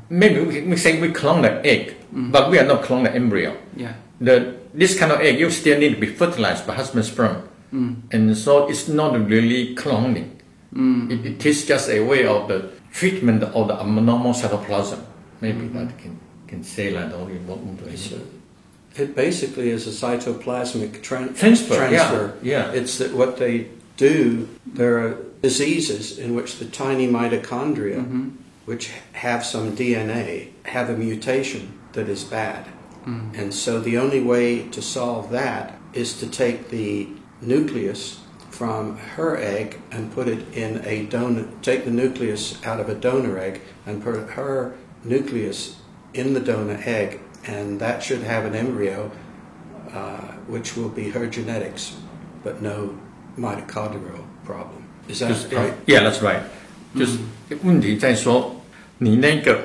[0.10, 1.94] Maybe we, can- we say we clone the egg,
[2.32, 3.54] but we are not clone the embryo.
[3.78, 3.94] Yeah.
[4.20, 7.38] The this kind of egg you still need to be fertilized by husband sperm,
[8.12, 10.26] and so it's not really cloning.
[11.10, 15.00] It, it is just a way of the treatment of the abnormal cytoplasm.
[15.42, 18.14] Maybe that can can say that or in what English.
[18.99, 21.75] It basically is a cytoplasmic tran- Transfer,
[22.43, 22.73] yeah, yeah.
[22.73, 24.49] It's that what they do.
[24.67, 28.29] There are diseases in which the tiny mitochondria, Mm-hmm.
[28.65, 32.67] which have some DNA, have a mutation that is bad.
[33.07, 33.39] Mm.
[33.39, 37.09] And so the only way to solve that is to take the
[37.41, 42.89] nucleus from her egg and put it in a donor, take the nucleus out of
[42.89, 45.77] a donor egg and put her nucleus
[46.15, 49.10] in the donor egg, and that should have an embryo,
[49.94, 51.94] uh, which will be her genetics,
[52.44, 52.90] but no
[53.38, 54.82] mitochondrial problem.
[55.08, 55.74] Is that 就是 right?
[55.86, 56.42] Yeah, that's right.
[56.96, 57.18] 就是
[57.64, 58.56] 问题在说，
[58.98, 59.58] 你那个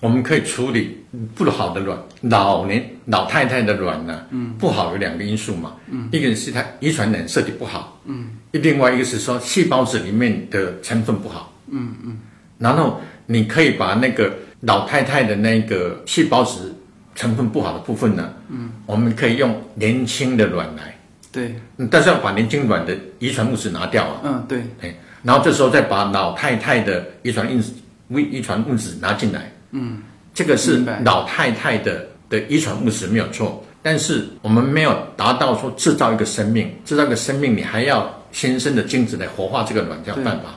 [0.00, 0.98] 我们可以处理
[1.34, 4.26] 不好的卵，老年老太太的卵呢，
[4.58, 5.76] 不好有两个因素嘛，
[6.10, 12.18] 一个是它遗传染色体不好，嗯，另外一个是说细胞质里面的成分不好，嗯嗯，
[12.58, 16.74] 然后你可以把那个老太太的那个细胞质
[17.17, 20.95] 成分不好的部分呢，嗯，我们可以用年轻的卵来，
[21.31, 27.73] 对，嗯但是要把年轻卵的遗传物质拿掉啊，嗯，对，哎，然后这时候再把老太太的遗传因子、
[28.09, 29.97] 遗遗传物质拿进来，嗯，
[30.31, 40.51] 这个是老太太的的遗传物质没有错，但是我们没有达到说制造一个生命，制造一个生命，你还要先生的精子来活化这个卵才有办法，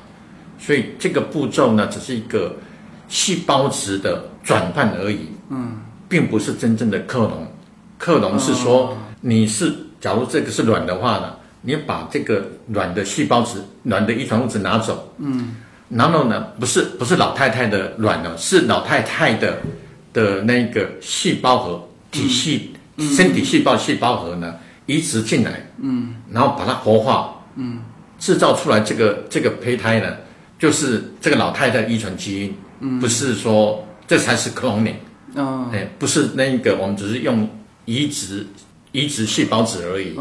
[0.58, 2.54] 所以这个步骤呢，只是一个
[3.08, 7.46] 细胞质的转换而已，嗯，并不是真正的克隆。
[7.96, 15.54] 克隆是说你是，假如这个是卵的话呢，你把这个卵的细胞质、卵的遗传物质拿走，嗯，
[15.88, 19.58] 然后呢，不是不是老太太的卵呢，是老太太的
[20.12, 24.54] 的那个细胞核体系、身体细胞细胞核呢
[24.86, 27.80] 移植进来，嗯，然后把它活化，嗯，
[28.18, 30.16] 制造出来这个这个胚胎呢，
[30.58, 34.94] 就是这个老太太遗传基因，嗯，不是说这才是克隆 g
[35.34, 37.48] 哦，哎，不是那个，我们只是用。
[37.86, 38.46] 移植
[38.92, 40.14] 移植细胞质而已，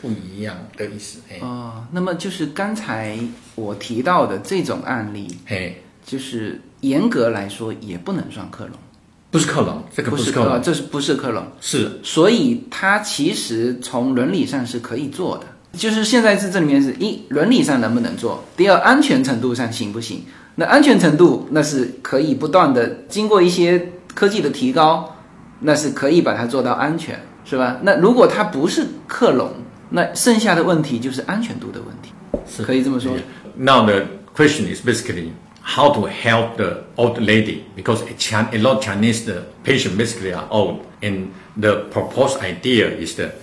[0.00, 1.20] 不一样的意思。
[1.40, 3.16] 哦，那么就是刚才
[3.54, 8.74] 我提到的这种案例，嘿，就是严格来说也不能算克隆，
[9.30, 11.46] 不是克隆，这个不是克隆，这是不是克隆？
[11.60, 15.46] 是，所以它其实从伦理上是可以做的，
[15.78, 20.24] 就是现在是这里面是一伦理上能不能做，第二安全程度上行不行？
[20.56, 25.09] 那安全程度那是可以不断的经过一些科技的提高。
[25.65, 27.79] 那是可以把它做到安全，是吧？
[27.83, 29.53] 那如果它不是克隆，
[29.89, 32.11] 那剩下的问题就是安全度的问题，
[32.45, 33.13] 是可以这么说。
[33.55, 35.29] Now the question is basically
[35.61, 39.95] how to help the old lady because a, Chin a lot of Chinese the patient
[39.95, 41.27] basically are old, and
[41.57, 43.35] the proposed idea is that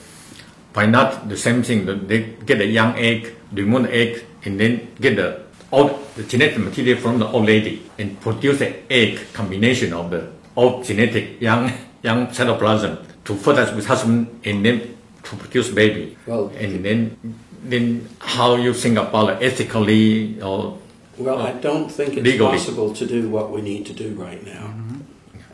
[0.74, 1.86] why not the same thing?
[2.06, 5.38] They get a young egg, remove the egg, and then get the
[5.72, 10.24] old the genetic material from the old lady and produce an egg combination of the
[10.55, 16.17] old genetic young young cytoplasm to fertilize with husband and then to produce baby.
[16.25, 17.17] Well, and then
[17.63, 20.77] then how you think about it ethically or
[21.17, 22.57] well, I don't think it's legally.
[22.57, 24.67] possible to do what we need to do right now.
[24.67, 24.99] Mm-hmm.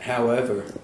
[0.00, 0.74] However,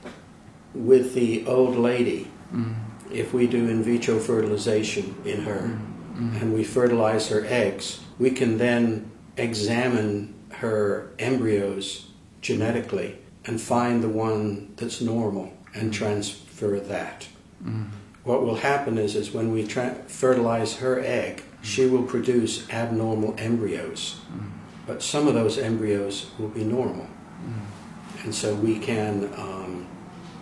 [0.72, 2.76] with the old lady, mm.
[3.10, 5.78] if we do in vitro fertilization in her
[6.14, 6.40] mm.
[6.40, 14.08] and we fertilize her eggs, we can then examine her embryos genetically and find the
[14.08, 17.26] one that's normal and transfer that.
[17.64, 17.88] Mm.
[18.22, 23.34] What will happen is, is when we tra- fertilize her egg, she will produce abnormal
[23.38, 24.20] embryos.
[24.30, 24.50] Mm.
[24.86, 27.06] But some of those embryos will be normal.
[27.06, 28.24] Mm.
[28.24, 29.86] And so we can, um,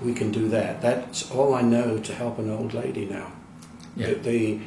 [0.03, 0.83] we can do that.
[0.83, 3.33] That's all I know to help an old lady now.
[3.95, 4.09] Yeah.
[4.09, 4.61] The, the,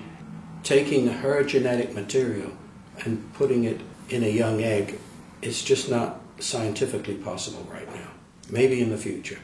[0.63, 2.51] taking her genetic material
[2.99, 4.97] and putting it in a young egg
[5.41, 8.11] is just not scientifically possible right now.
[8.51, 9.37] Maybe in the future.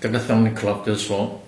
[0.00, 1.40] 这个 Tony Club 就是说，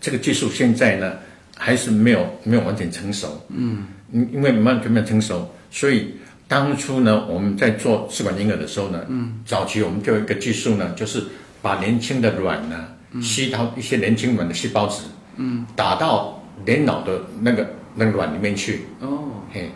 [0.00, 1.14] 这个技术现在呢
[1.56, 3.40] 还是没有没有完全成熟。
[3.48, 6.14] 嗯，因因为完全没有成熟，所以
[6.48, 11.22] 当初呢我们在做试管婴儿的时候呢，嗯，早期我们就有一个技术呢，就是
[11.62, 12.88] 把年轻的卵呢
[13.22, 15.04] 吸到一些年轻卵的细胞质，
[15.36, 18.82] 嗯，打到年老的那个那个卵里面去。
[19.00, 19.70] 哦，嘿，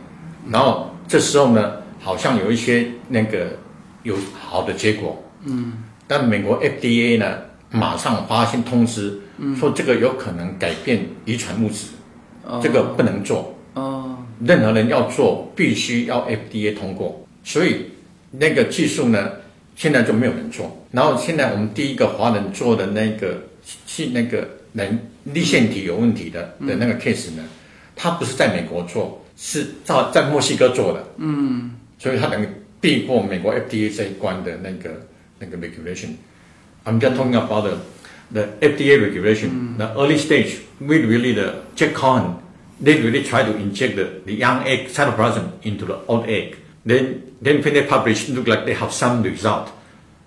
[0.50, 3.56] 然后这时候呢，好像有一些那个
[4.02, 5.22] 有好的结果。
[5.44, 5.84] 嗯。
[6.06, 7.38] 但美国 FDA 呢，
[7.70, 9.20] 马上发信通知，
[9.58, 11.88] 说这个有可能改变遗传物质，
[12.62, 13.54] 这个不能做。
[13.74, 17.22] 哦，任何人要做，必须要 FDA 通过。
[17.44, 17.84] 所以
[18.30, 19.32] 那个技术呢，
[19.76, 20.74] 现在就没有人做。
[20.90, 23.42] 然后现在我们第一个华人做的那个
[23.86, 27.44] 是那个人立腺体有问题的的那个 case 呢，
[27.94, 31.04] 他不是在美国做，是在在墨西哥做的。
[31.18, 32.48] 嗯，所以他等于
[32.81, 35.07] 避过美国 FDA 这一关的那个。
[35.43, 36.17] like regulation.
[36.85, 37.81] I'm just talking about the,
[38.31, 39.49] the FDA regulation.
[39.49, 39.77] Mm.
[39.77, 42.41] The early stage, we really, the Jack Cohen,
[42.79, 46.57] they really try to inject the, the young egg cytoplasm into the old egg.
[46.85, 49.71] Then, then when they publish, look like they have some result.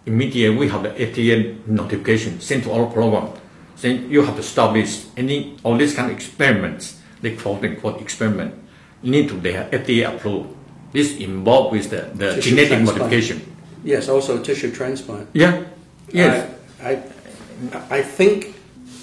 [0.07, 3.33] Immediately, we have the FDA notification sent to our program
[3.75, 5.11] saying you have to stop this.
[5.17, 8.55] Any all these kind of experiments, they quote unquote experiment,
[9.03, 10.57] you need to they have FDA approved.
[10.93, 13.41] This involved with the, the genetic modification.
[13.85, 15.29] Yes, also tissue transplant.
[15.33, 15.65] Yeah.
[16.13, 16.51] Yes.
[16.83, 18.55] I, I, I think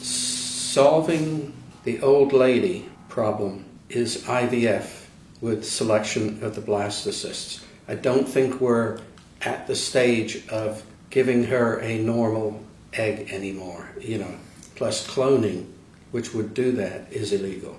[0.02, 5.06] solving the old lady problem is IVF
[5.42, 7.64] with selection of the blastocysts.
[7.88, 9.00] I don't think we're
[9.42, 12.60] at the stage of giving her a normal
[12.94, 13.90] egg anymore.
[14.02, 14.34] You know,
[14.76, 15.66] plus cloning,
[16.12, 17.76] which would do that, is illegal.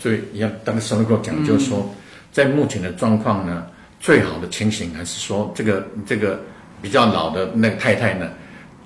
[0.00, 1.94] 所以要当时能够讲，就是说，
[2.33, 3.65] 在目前的状况呢，
[3.99, 6.39] 最好的情形还是说，这个这个
[6.81, 8.27] 比较老的那个太太呢，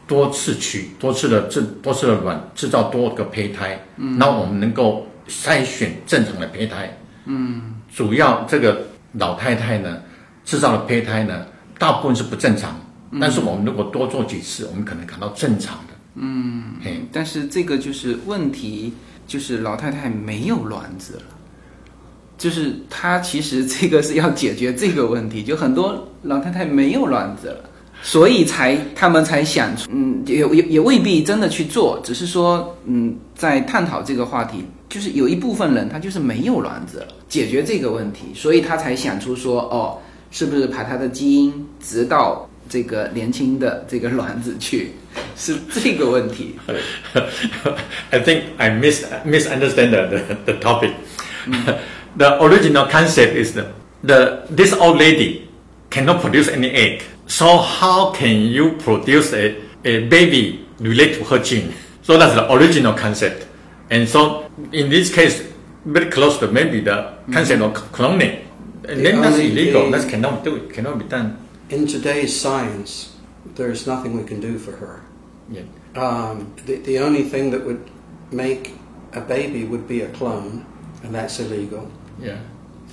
[0.05, 10.01] 多次取多次的制多次的卵，制造多个胚胎，嗯，那我们能够筛选正常的胚胎，嗯，主要这个老太太呢，
[10.43, 11.45] 制造的胚胎呢，
[11.79, 12.77] 大部分是不正常，
[13.19, 18.93] 但是我们如果多做几次，我们可能感到正常的，嗯，嘿，但是这个就是问题，
[19.25, 21.21] 就是老太太没有卵子了。
[22.37, 27.69] 就是他其实这个是要解决这个问题，就很多老太太没有卵子了，
[28.03, 39.97] 所以才他们才想出，嗯，也也也未必真的去做，只是说，嗯，在探讨这个话题，就是有一部分人他就是没有卵子，解决这个问题，所以他才想出说，哦，
[40.29, 44.91] 是不是把他的基因植到这个年轻的这个卵子去，
[45.35, 46.53] 是这个问题。
[48.11, 50.91] I think I mis misunderstand the, the, the topic.
[52.17, 53.71] the original concept is the,
[54.03, 55.49] the this old lady
[55.89, 57.03] cannot produce any egg.
[57.27, 61.73] So how can you produce a, a baby related to her gene?
[62.01, 63.47] So that's the original concept.
[63.89, 65.43] And so in this case,
[65.85, 68.43] very close to maybe the concept of cloning.
[68.87, 69.91] And then that's illegal.
[69.91, 70.73] the- That cannot do it.
[70.73, 71.37] Cannot be done.
[71.69, 73.15] In today's science,
[73.55, 75.03] there's nothing we can do for her.
[75.51, 75.63] Yeah.
[75.95, 77.89] Um, the, the only thing that would
[78.31, 78.73] make
[79.13, 80.65] a baby would be a clone,
[81.03, 81.91] and that's illegal.
[82.20, 82.38] Yeah.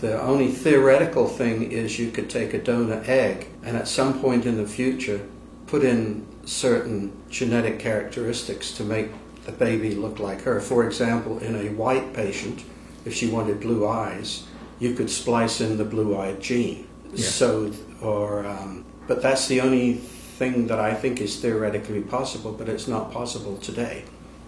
[0.01, 4.45] The only theoretical thing is you could take a donor egg and at some point
[4.45, 5.19] in the future
[5.67, 9.09] put in certain genetic characteristics to make
[9.45, 10.59] the baby look like her.
[10.59, 12.63] For example, in a white patient,
[13.05, 14.43] if she wanted blue eyes,
[14.79, 16.87] you could splice in the blue eyed gene.
[17.13, 17.25] Yeah.
[17.25, 17.71] So,
[18.01, 19.95] or, um, but that's the only
[20.37, 24.03] thing that I think is theoretically possible, but it's not possible today.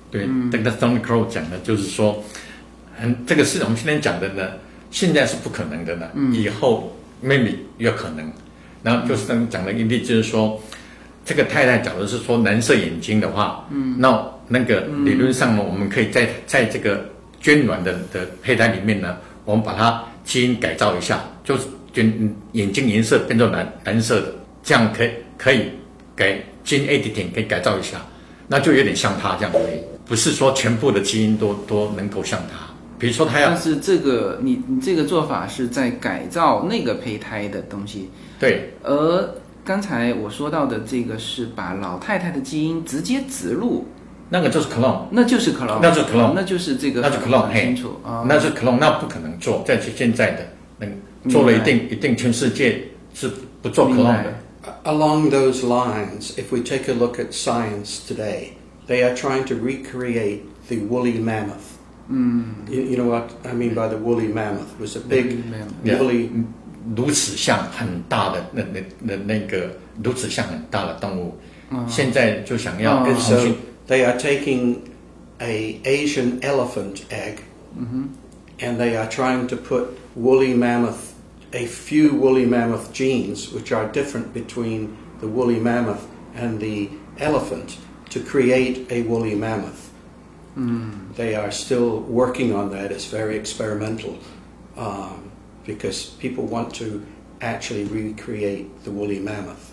[0.10, 2.24] 对，这个 Tony Crow 讲的就是说，
[2.98, 4.60] 很这个是我们今天讲的呢，
[4.91, 8.33] 现在是不可能的呢，以后 maybe 有可能。
[8.83, 10.61] 然后就是刚讲的一例，就是说，
[11.25, 17.05] 这个太太假如是说蓝色眼睛的话，嗯，那那个理论上呢，我们可以在在这个
[17.41, 24.33] 捐卵的的胚胎里面呢，我们把它基因改造一下，就是捐眼睛颜色变成蓝蓝色的，
[24.63, 25.71] 这样可以可以
[26.15, 28.01] 改基因 editing 可以改造一下。
[28.47, 32.66] 那就有点像他这样而已，不是说全部的基因都都能够像他。
[32.99, 39.31] 比如说他要但是这个你你这个做法是在改造那个胚胎的东西，对而
[39.65, 43.85] 刚才我说到的这个是把老太太的基因直接植入，
[44.31, 50.47] 那个就是 clone，那就是 clone，那就是 clone 那就是这个那就很 clone，清楚啊，那是 clone，那不可能做，在现在的
[50.79, 50.93] 那个
[51.29, 52.83] 做了一定一定全世界
[53.13, 53.31] 是
[53.61, 54.33] 不做 clone 的。
[54.85, 58.55] Along those lines, if we take a look at science today,
[58.89, 61.76] they are trying to recreate the woolly mammoth.
[62.10, 62.68] Mm.
[62.70, 64.74] You, you know what I mean by the woolly mammoth?
[64.74, 65.74] It was a big Woolly mammoth.
[65.84, 66.00] Yeah.
[66.00, 66.30] woolly
[66.96, 71.38] 如此像很大的那那那那个如此像很大的动物，
[71.88, 73.56] 现在就想要哦 And 重 so 新
[73.88, 74.78] they are taking
[75.40, 77.38] a Asian elephant egg,
[78.60, 81.14] and they are trying to put woolly mammoth,
[81.54, 84.90] a few woolly mammoth genes, which are different between
[85.20, 86.90] the woolly mammoth and the
[87.20, 87.78] elephant,
[88.10, 89.85] to create a woolly mammoth.
[91.16, 92.92] They are still working on that.
[92.92, 94.16] It's very experimental
[94.78, 95.32] um,
[95.66, 97.02] because people want to
[97.40, 99.72] actually recreate the woolly mammoth.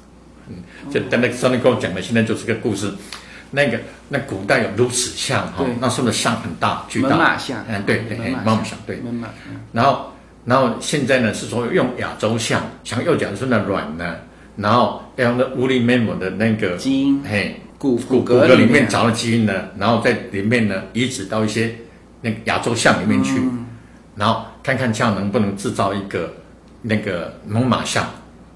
[0.91, 2.93] 这但那个 Sonic 跟我讲的，现在就是个故事。
[3.51, 8.97] 那个那古代有如此像哈对，那时候的像很大巨大，门马象，嗯，对对，门马哎马马象对。
[8.97, 10.13] 门马，嗯然后
[10.45, 14.17] 然后现在呢是说用亚洲象，像右脚孙的卵呢，
[14.55, 21.76] 然后要用那 woolly mammoth 的那个基因嘿， 骨骨骨骼骼里里面面找了基因呢，然后在里面呢移植到一些
[22.22, 23.66] 那个亚洲象里面去，嗯
[24.16, 26.34] 然后看看这样能不能制造一个
[26.82, 28.08] 那个猛犸象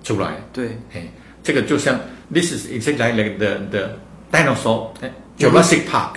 [0.02, 0.38] 出来。
[0.54, 1.10] 对，嘿，
[1.44, 2.00] 这个就像
[2.34, 3.90] this is exactly like the the
[4.32, 6.14] dinosaur 哎 Jurassic Park，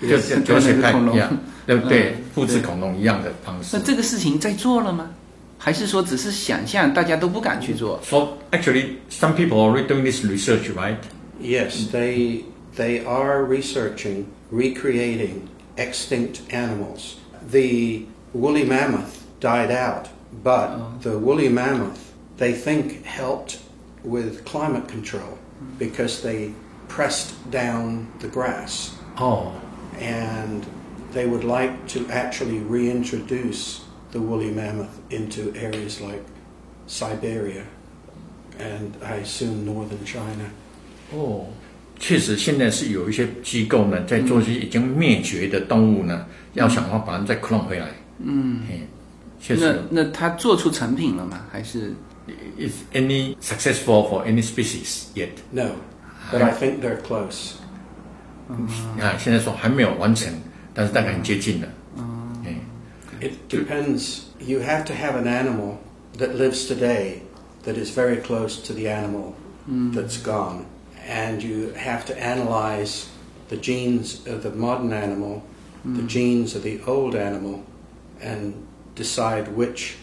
[0.00, 2.24] 就就 Jurassic 一样，对不对嗯？
[2.34, 3.82] 复制恐龙一样的方式那。
[3.84, 5.08] 这个事情在做了吗？
[5.56, 10.96] 还是说只是想象，大家都不敢去做？So actually, some people are already doing this research, right?
[11.40, 17.18] Yes, they they are researching recreating extinct animals.
[17.42, 20.08] The woolly mammoth died out,
[20.42, 20.94] but oh.
[21.00, 23.60] the woolly mammoth they think helped
[24.02, 25.38] with climate control
[25.78, 26.52] because they
[26.88, 29.24] pressed down the grass oh.
[29.24, 29.52] 哦
[29.98, 30.66] ，and
[31.12, 36.22] they would like to actually reintroduce the woolly mammoth into areas like
[36.86, 37.66] Siberia
[38.58, 40.50] and I assume northern China.
[41.14, 41.46] 哦，
[41.98, 47.88] 确实，现在是有一些机构呢，在做一些已经灭绝的动物呢，要想办法把它们再 clone 回来。
[48.18, 48.80] 嗯，嘿，
[49.40, 51.46] 确那实那他做出成品了吗？
[51.50, 51.94] 还是
[52.58, 55.70] ，is any successful for any species yet？No,
[56.32, 57.52] but I think they're close.
[59.00, 60.32] 啊，现在说还没有完成，
[60.74, 61.68] 但是大概很接近了。
[61.96, 62.60] 嗯
[63.20, 64.20] ，It depends.
[64.38, 65.76] You have to have an animal
[66.18, 67.20] that lives today
[67.64, 69.32] that is very close to the animal
[69.66, 70.64] that's gone.
[71.07, 73.07] And you have to analyze
[73.49, 75.41] the genes of the modern animal,
[75.83, 77.63] the genes of the old animal,
[78.21, 78.53] and
[78.95, 79.95] decide which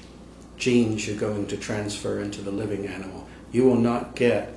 [0.59, 3.25] genes you're going to transfer into the living animal.
[3.53, 4.49] You will not get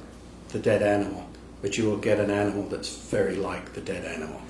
[0.51, 1.23] the dead animal,
[1.61, 4.41] but you will get an animal that's very like the dead animal.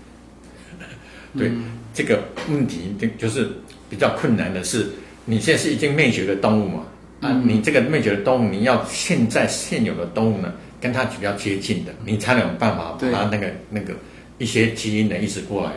[1.38, 1.51] 对、
[1.93, 3.51] 这个问题，就就是
[3.89, 4.89] 比较困难的是，
[5.26, 6.86] 你现在是已经灭绝的动物嘛？
[7.22, 13.95] 啊，你这个灭绝的动物，你要现在现有的动物 呢， 跟它比较接近的，你才能有办法把对它那个那个
[14.39, 15.72] 一些基因呢移植过来。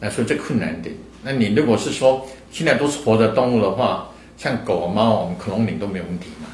[0.00, 0.94] 那所以这困难一点。
[1.22, 6.48] 那你如果是说现在都是活的动物的话，像狗、猫，我们克隆你都没有问题嘛。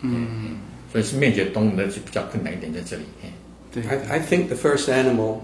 [0.00, 0.56] 嗯，
[0.90, 3.02] 所以是灭绝动物呢是比较困难一点在这里。
[3.72, 5.40] 对，I, I think the first animal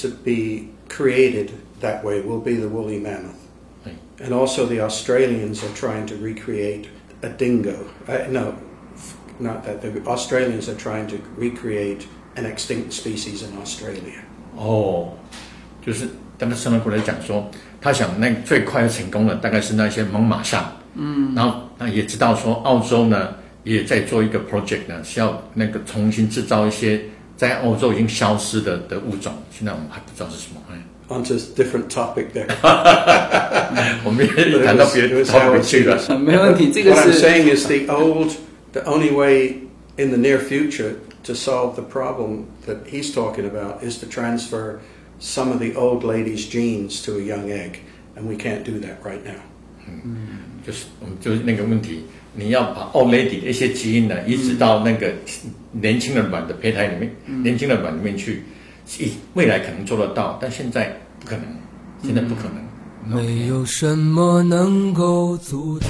[0.00, 1.48] to be created
[1.80, 3.44] that way will be the woolly mammoth.
[4.18, 6.88] And also, the Australians are trying to recreate
[7.22, 7.74] a dingo.
[8.08, 8.54] Uh, no,
[9.39, 9.81] not that.
[9.81, 12.05] The Australians are trying to recreate
[12.35, 14.21] an extinct species in Australia.
[14.55, 15.13] 哦，
[15.85, 16.07] 就是
[16.37, 17.49] 刚才圣伦过来讲说，
[17.79, 27.01] 他想那最快成功的大概是那些猛犸象，嗯，然后那也知道说澳洲呢也在做一个 project 呢，是要那个重新制造一些
[27.37, 30.61] 在欧洲已经消失的的物种，现在我们还不知道是什么。
[30.71, 30.75] 哎，
[31.07, 32.47] Onto a different topic there.
[34.05, 35.99] 我们也谈到别的 topic 去了。
[36.07, 38.29] 呃没问题，这个 What I'm 是 saying is the old,
[38.75, 39.63] the only way
[39.97, 44.79] in the near future to solve the problem that he's talking about is to transfer
[45.19, 47.79] some of the old lady's genes to a young egg,
[48.15, 49.41] and we can't do that right now.
[50.65, 52.03] 就是我们就是那个问题，
[52.33, 55.11] 你要把 old lady 的一些基因呢移植到那个
[55.71, 58.43] 年轻的卵的胚胎里面，年轻的卵里面去，
[58.99, 61.45] 以未来可能做得到，但现在不可能，
[62.03, 62.61] 现在不可能。
[63.03, 65.89] 没有什么能够阻挡。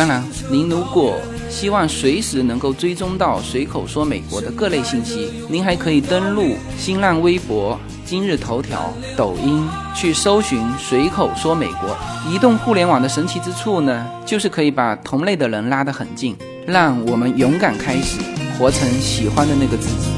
[0.00, 1.20] 当然，您如果
[1.50, 9.62] 希望随时能够追踪到随口说美国的各类信息，您还可以登录新浪微博、今日头条、抖音
[9.94, 11.94] 去搜寻“随口说美国”。
[12.32, 16.34] 移动互联网的神奇之处呢，就是可以把同类的人拉得很近，
[16.66, 18.20] 让我们勇敢开始，
[18.58, 20.08] 活成喜欢的那个自己。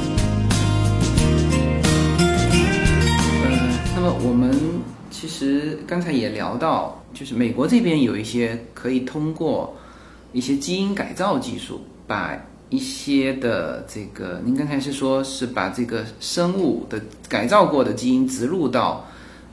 [3.45, 4.57] 嗯，那么我们
[5.11, 9.77] 其实刚才也聊到，就是美国这边有一些可以通过
[10.33, 12.37] 一些基因改造技术，把
[12.71, 19.07] 一些的这个，您刚才是说是把这个生物的改造过的基因植入到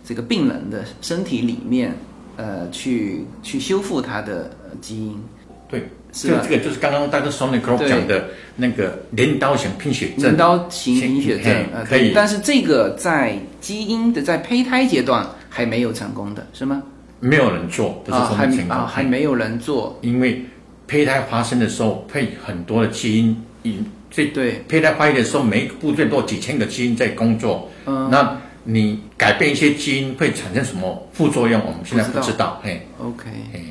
[0.05, 1.93] 这个病人的身体里面，
[2.37, 5.21] 呃，去去修复它的呃基因。
[5.67, 5.83] 对，
[6.13, 16.81] 是吧这个这个就是刚刚大哥 Sonic Group 对讲的那个镰刀型贫血症，镰刀型贫血症嘿，呃，可以但是这个在基因的在胚胎阶段还没有成功的是吗？
[17.19, 20.45] 没有人做，不是说没成功，啊还没有人做，因为
[20.87, 28.09] 胚胎发生的时候配很多的基因，因这对，胚胎发育的时候，每一个部最多几千个基因在工作，嗯。
[28.09, 31.59] 那你改变一些基因会产生什么副作用？
[31.61, 32.21] 我们现在不知道。
[32.21, 33.63] 不知道，嘿，OK，嘿，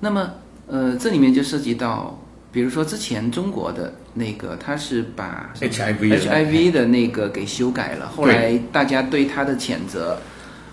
[0.00, 0.30] 那么
[0.66, 2.18] 呃，这里面就涉及到，
[2.52, 6.18] 比如说之前中国的那个，他是把 HIV 的。
[6.18, 10.18] HIV 的那个给修改了，后来大家对他的谴责。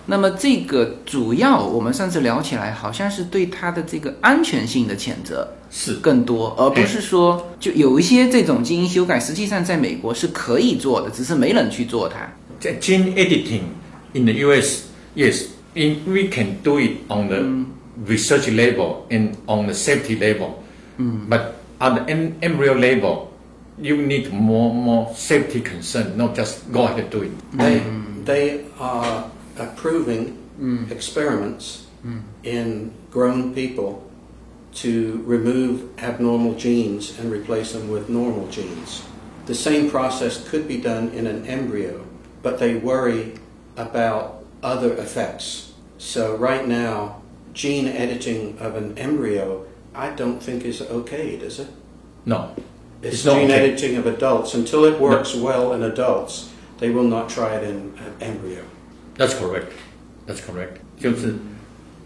[0.09, 12.19] 那么这个主要我们上次聊起来，好像是对它的这个安全性的谴责是更多，而不是说就有一些这种基因修改，实际上在美国是可以做的，只是没人去做它。
[12.59, 13.63] 在 gene editing
[14.13, 14.83] in the US,
[15.15, 17.43] yes, in, we can do it on the
[18.07, 20.63] research level and on the safety level.
[21.29, 21.41] But
[21.79, 23.27] at the em- embryo level,
[23.79, 27.31] you need more more safety concern, not just go ahead and do it.
[27.53, 27.81] They,
[28.25, 29.25] they are
[29.59, 30.91] approving hmm.
[30.91, 32.19] experiments hmm.
[32.43, 34.07] in grown people
[34.73, 39.03] to remove abnormal genes and replace them with normal genes.
[39.47, 42.05] The same process could be done in an embryo,
[42.43, 43.39] but they worry
[43.75, 45.73] about other effects.
[45.97, 47.21] So, right now,
[47.53, 51.69] gene editing of an embryo, I don't think is okay, does it?
[52.25, 52.53] No,
[53.01, 53.53] It's, It's gene okay.
[53.53, 54.53] editing of adults.
[54.53, 58.63] Until it works well in adults, they will not try it in an embryo.
[59.17, 59.71] That's correct.
[60.27, 60.77] That's correct.
[60.99, 61.33] 就是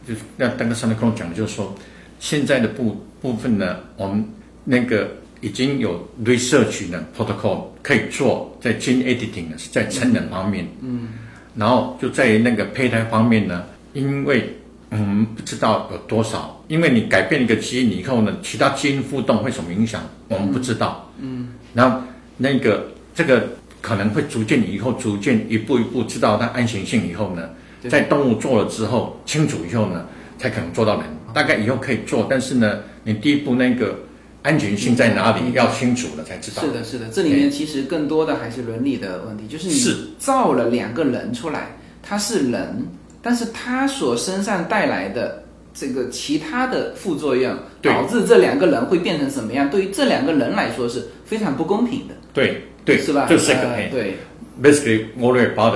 [0.08, 1.76] 就是那刚刚上面跟我讲的，就是说
[2.20, 4.26] 现在的部部分呢，我们
[4.64, 10.68] 那个已经有 research 呢 protocol 可以做在 gene editing 呢，是在成人方面。
[10.82, 11.10] 嗯，
[11.56, 14.56] 然后就在于那个胚胎方面呢，因为
[14.90, 21.12] 我们不知道有多少，因为你改变一个基因以后呢，其他基因互动会什么影响，我们不知道。
[21.20, 22.02] 嗯，然后
[22.38, 23.48] 那个这个
[23.82, 27.50] 可能会逐渐以后逐渐一步一步知道它安全性以后呢，
[27.90, 30.06] 在动物做了之后清楚以后呢，
[30.38, 31.06] 才可能做到人。
[31.34, 33.98] 大概以后可以做，但是呢，你第一步那个
[34.44, 36.62] 安全性在哪里要清楚了才知道。
[36.62, 42.86] 是的，是的，这里面其实更多的还是伦理的问题，就是你是造了两个人出来，他是人，
[43.22, 47.94] 但是他所身上带来的这个其他的副作用，对。
[47.94, 53.27] 导致这两个人会变成什么样，对于这两个人来说是非常不公平的，对对，是吧？
[53.29, 54.17] 这是个呃对，
[54.61, 55.73] basically worry about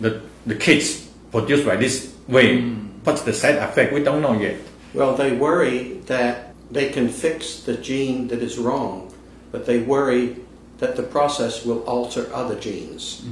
[0.00, 1.02] the, the the kids
[1.32, 2.62] produced by this way.
[3.04, 3.92] What's the side effect?
[3.92, 4.56] We don't know yet.
[4.94, 9.10] Well, they worry that they can fix the gene that is wrong,
[9.50, 10.36] but they worry
[10.78, 13.22] that the process will alter other genes.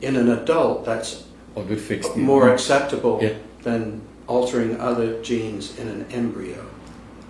[0.00, 1.24] In an adult, that's
[1.56, 2.16] Or we fix it.
[2.16, 3.32] more acceptable Yeah.
[3.64, 6.62] than altering other genes in an embryo.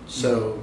[0.07, 0.59] So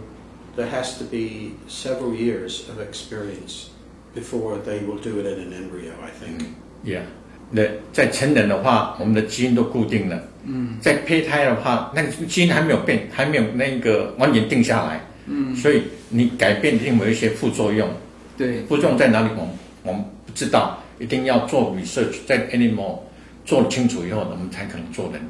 [0.54, 3.69] there has to be several years of experience
[4.15, 6.45] before they will do it in an embryo, I think.
[6.83, 7.03] Yeah.
[7.49, 10.23] 那在成人的话，我们的基因都固定了。
[10.45, 15.01] 嗯，在胚胎的话，那个基因还没有变，还没有那个完全定下来。
[15.27, 17.89] 嗯，所以你改变一定有一些副作用。
[18.37, 19.29] 对，副作用在哪里？
[19.35, 19.49] 我们
[19.83, 22.99] 我们不知道，一定要做 research，在 animal
[23.45, 25.21] 做清楚以后，我们才可能做人。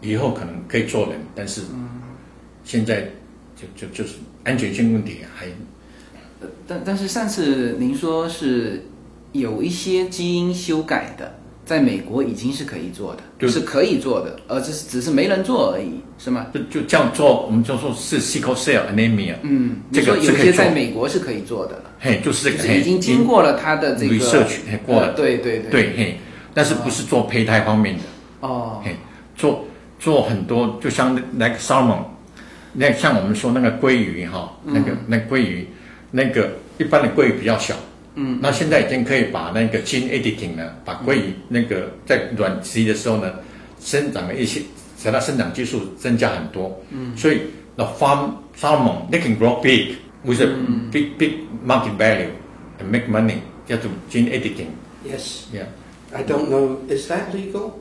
[0.00, 1.62] 以后可能可以做人，但是
[2.62, 3.08] 现在
[3.56, 5.52] 就就就是安全性问题还呃
[6.66, 8.84] 但但是上次您说是
[9.32, 11.34] 有一些基因修改的，
[11.66, 16.46] 在美国已经是可以做的，就是可以做的，而只是只是没人做而已，是吗？
[16.52, 19.34] 就就这样做，我们就说是 sickle cell anemia。
[19.42, 26.18] 嗯，这你说有些在美国是可以做的了，嘿，就是这个就是已经经过了他的这个 research 过了呃对对对，对嘿，
[26.52, 28.02] 但是不是做胚胎方面的，
[28.40, 28.94] 哦，嘿，
[29.34, 29.64] 做
[29.98, 31.98] 做很多，就像 like salmon，
[32.72, 35.66] 那像我们说那个鲑鱼哈，那个那鲑鱼，
[36.16, 37.74] 那个一般的鲑鱼比较小，
[38.14, 43.32] 嗯，那现在已经可以把那个 gene editing 呢，把鲑鱼那个在卵期的时候呢，
[43.80, 44.60] 生长的一些，
[44.96, 47.40] 使它生长技术增加很多，嗯，所以
[47.74, 50.46] the farm salmon they can grow big with a
[50.92, 51.32] big big
[51.66, 52.28] market value
[52.78, 55.46] and make money，叫做 gene editing，Yes.
[55.52, 55.66] yeah。
[56.12, 57.72] I don't know, is that legal?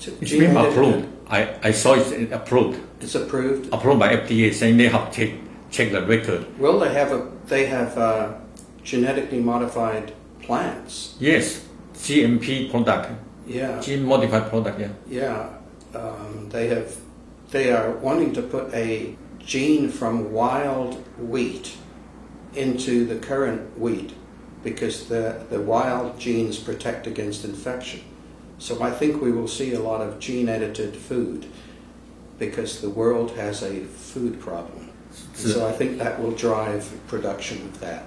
[0.00, 1.04] It's gene been approved.
[1.30, 2.76] I, I saw it approved.
[3.00, 3.68] It's approved.
[3.72, 5.28] Approved by FDA saying they have check
[5.70, 6.46] check the record.
[6.58, 8.34] Well, they have a they have uh,
[8.82, 10.12] genetically modified
[10.42, 11.16] plants.
[11.20, 11.64] Yes,
[11.94, 13.12] GMP product,
[13.46, 14.80] Yeah, gene modified product.
[14.80, 14.92] Yeah.
[15.08, 15.48] yeah.
[15.94, 16.96] Um, they have
[17.50, 21.76] they are wanting to put a gene from wild wheat
[22.54, 24.12] into the current wheat
[24.62, 28.00] because the the wild genes protect against infection.
[28.58, 31.46] So I think we will see a lot of gene edited food
[32.38, 34.87] because the world has a food problem.
[35.34, 38.00] So I think that will drive production of that.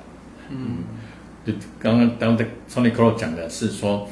[1.45, 4.07] 就刚刚刚才 Tony Crow 讲的是说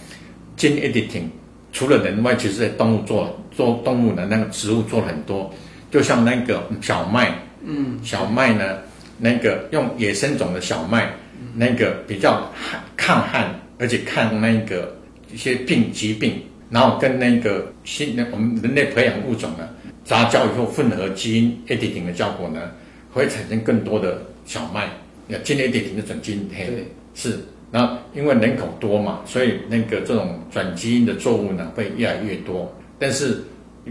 [0.58, 1.24] ，gene editing
[1.72, 5.54] 除了人外，其实在动物做做动物的那个植物做了很多，
[5.92, 8.80] 就像那个小麦，嗯，小麦呢，
[9.18, 11.14] 那个用野生种的小麦，
[11.54, 14.98] 那个比较旱抗旱，而且抗那个
[15.32, 19.70] 一些病疾病，然后跟那个新的我们人类培养物种呢
[20.04, 22.72] 杂交以后混合基因 editing 的效果呢，
[23.12, 24.90] 会产生更多的小麦，
[25.28, 26.86] 要 gene editing 的转基因，嘿对。
[27.16, 27.40] 是，
[27.72, 32.74] 然后因为人口多嘛，所以那个这种转基因的作物呢会越来越多。
[32.98, 33.44] 但是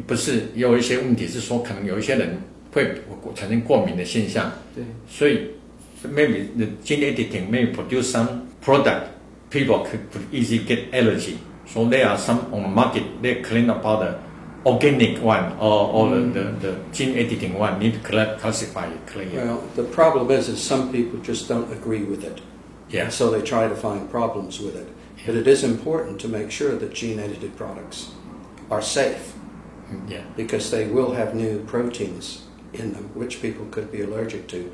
[0.06, 2.38] 不是也有一些问题是说，可能有一些人
[2.72, 2.86] 会
[3.34, 5.40] 产生过敏的现象，对，所以
[6.04, 8.26] maybe the gene editing may produce some
[8.64, 9.02] product
[9.50, 11.34] people could, could easily get allergy.
[11.66, 14.14] So there are some on the market they claim about the
[14.66, 16.60] organic one or, or the, the, mm.
[16.60, 19.36] the gene editing one need to cla- classify it clearly.
[19.36, 22.40] Well, the problem is, is some people just don't agree with it.
[22.90, 23.08] Yeah.
[23.08, 24.88] So they try to find problems with it.
[25.26, 28.12] But it is important to make sure that gene edited products
[28.70, 29.34] are safe
[29.90, 30.22] mm, Yeah.
[30.36, 32.42] because they will have new proteins
[32.72, 34.72] in them which people could be allergic to.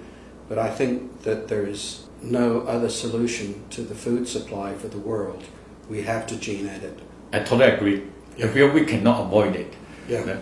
[0.49, 4.99] But I think that there is no other solution to the food supply for the
[4.99, 5.45] world.
[5.89, 7.01] We have to gene edit.
[7.32, 8.03] I totally agree.
[8.37, 9.66] If we, we cannot avoid it.
[10.09, 10.20] Yeah.
[10.26, 10.32] 那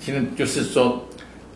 [0.00, 1.04] 现在就是说，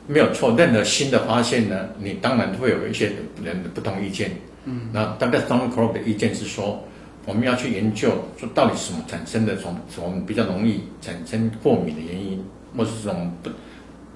[0.06, 4.30] 没有错，任何新的发现呢，你当然会有一些人的不同意见。
[4.64, 6.84] 嗯，那大概 Don Crow 的意见是说，
[7.24, 9.74] 我们要去研究说到底什么产生的，从
[10.04, 12.44] 我们比较容易产生过敏的原因，
[12.76, 13.50] 或是这种不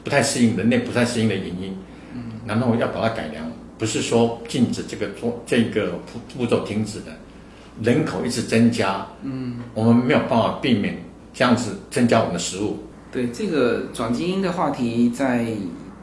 [0.04, 1.76] 不太适应人类不太适应的原因，
[2.14, 3.44] 嗯，然后要把它改良，
[3.78, 7.06] 不是说禁止这个做这个步步骤停止的，
[7.82, 10.96] 人口一直增加，嗯，我们没有办法避免
[11.40, 12.76] 这样子增加我们的食物。
[13.10, 15.46] 对这个转基因的话题，在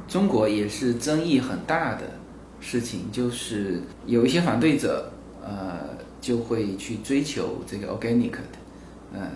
[0.07, 2.05] 中国也是争议很大的
[2.59, 5.11] 事情，就是有一些反对者，
[5.45, 8.57] 呃，就会去追求这个 organic 的，
[9.13, 9.29] 嗯、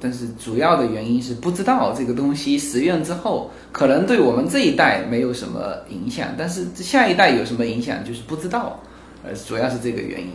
[0.00, 8.80] 但是主要的原因是不知道这个东西实验之后，可能对我们这一代没有什么影响，但是下一代有什么影响，就是不知道，
[9.22, 10.32] 呃，主要是这个原因，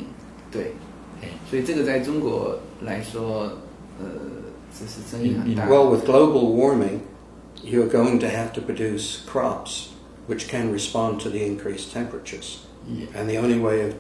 [0.52, 0.74] 对，
[1.50, 3.52] 所以这个在中国来说，
[4.00, 4.06] 呃，
[4.79, 5.67] 这是争议很大。
[5.67, 7.01] Well, with global warming,
[7.63, 9.89] you're going to have to produce crops
[10.27, 12.59] which can respond to the increased temperatures.
[12.89, 13.07] Yeah.
[13.15, 13.95] And the only way of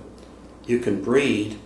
[0.66, 1.57] you can breed,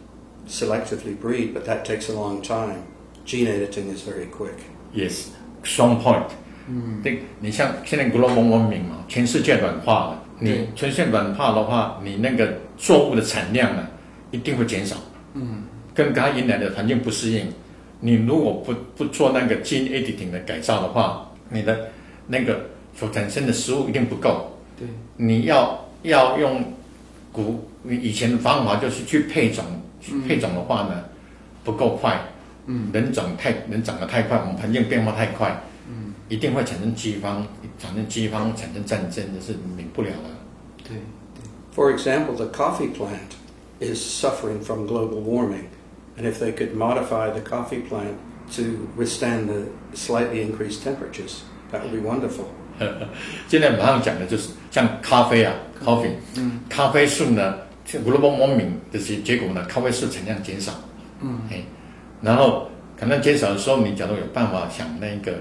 [0.49, 2.85] selectively breed, but that takes a long time.
[3.25, 4.59] Gene editing is very quick.
[4.95, 5.29] Yes,
[5.63, 6.31] strong point。
[6.69, 13.87] 嗯，对，你像现在 global warming 嘛，全世界暖化了，你对全世界暖化的话，你那个作物的产量呢，
[14.31, 14.97] 一定会减少。
[15.35, 17.47] 嗯，跟它原来的环境不适应，
[18.02, 21.88] 你如果不不做那个 gene editing 的改造的话，你的
[22.28, 24.52] 那个所产生的食物一定不够。
[24.78, 26.62] 对，你要要用
[27.32, 29.64] 古你以前的方法就是去配种，
[30.02, 31.04] 去配种的话呢，
[31.64, 32.20] 不够快，
[32.66, 35.56] 嗯，人长太人长得太快，我们环境变化太快，
[35.88, 37.48] 嗯，一定会产生饥荒，
[37.80, 40.84] 产生饥荒，产生战争，这是免不了的。
[40.84, 40.98] 对。
[41.74, 43.38] For example, the coffee plant
[43.80, 45.68] is suffering from global warming.
[46.18, 48.16] And if they could modify the coffee plant
[48.56, 48.64] to
[48.98, 51.42] withstand the slightly increased temperatures,
[51.72, 52.46] that would be wonderful.
[53.48, 55.54] 现在马上讲的就是像咖啡啊
[55.84, 57.56] ，coffee，嗯，咖啡树呢，
[57.86, 60.72] 像 global warming 的结结果呢，咖啡树产量减少，
[61.22, 61.62] 嗯，哎，
[62.22, 62.68] 然后
[63.00, 65.34] 可能减少的时候，你假如有办法想那个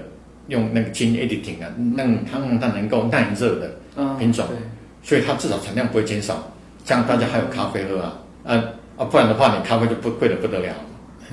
[0.47, 4.57] 用那个 gene editing 啊，让它让它能够耐热的嗯品种，对
[5.03, 6.51] 所以它至少产量不会减少，
[6.85, 8.63] 这样大家还有咖啡喝啊，啊
[9.01, 10.73] 啊，不然的话你咖啡就不贵的不得了。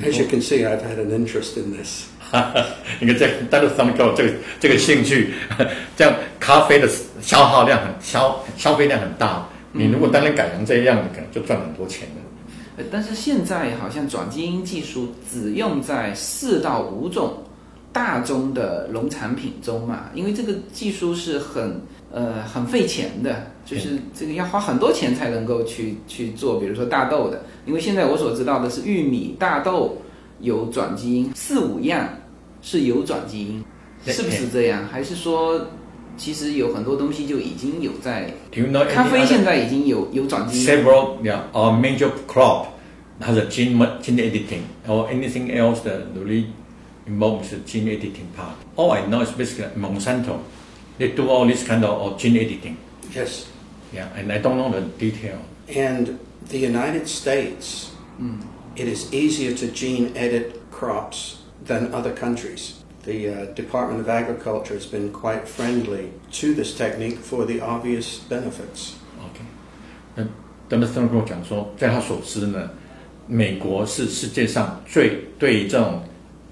[0.00, 2.04] As you can see, I've had an interest in this.
[3.00, 5.34] 你看这大陆上面给我这个这个兴趣，
[5.96, 6.88] 这样咖啡的
[7.20, 9.46] 消耗量很消消费量很大。
[9.72, 12.22] 你如果单单改成这样，你可能就赚很多钱了。
[12.78, 17.42] 呃但是现在好像转基因技术只用在四到五种
[17.99, 21.80] 大宗的农产品中嘛，因为这个技术是很
[22.12, 29.96] 呃很费钱的，就是这个要花很多钱才能够去去做，比如说大豆的，因为现在我所知道的是玉米、大豆
[30.38, 32.09] 有转基因，四五样
[32.62, 33.64] 是有转基因，
[34.07, 34.86] 是不是这样？
[34.86, 35.61] 还是说
[36.16, 42.66] 其实有很多东西就已经有在 Do you know 咖啡现在已经有有转基因？several yeah or major crop
[43.20, 46.44] has a gene gene editing or anything else that really
[47.07, 48.55] involves the gene editing part?
[48.75, 50.39] All I know is basically Monsanto.
[50.97, 52.77] They do all this kind of, of gene editing.
[53.13, 53.47] Yes.
[53.91, 55.39] Yeah, and I don't know the detail.
[55.67, 56.19] And
[56.49, 57.91] the United States,
[58.75, 62.84] it is easier to gene edit crops than other countries.
[63.03, 68.19] The uh, Department of Agriculture has been quite friendly to this technique for the obvious
[68.29, 68.93] benefits.
[69.19, 69.43] OK，
[70.15, 70.23] 那
[70.69, 72.69] 邓德森跟我讲说，在他所知呢，
[73.27, 76.01] 美国是世界上最对这种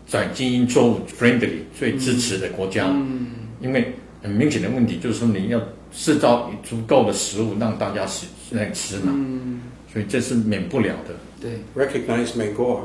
[0.07, 2.87] 转基因作物 friendly 最支持的国家。
[2.87, 3.27] 嗯，
[3.61, 5.61] 因为很明显的问题就是说，你要
[5.93, 9.13] 制造足够的食物让大家吃来吃嘛。
[9.15, 9.61] 嗯，
[9.93, 11.15] 所以这是免不了的。
[11.41, 11.61] 对。
[11.75, 12.81] Recognize Megor.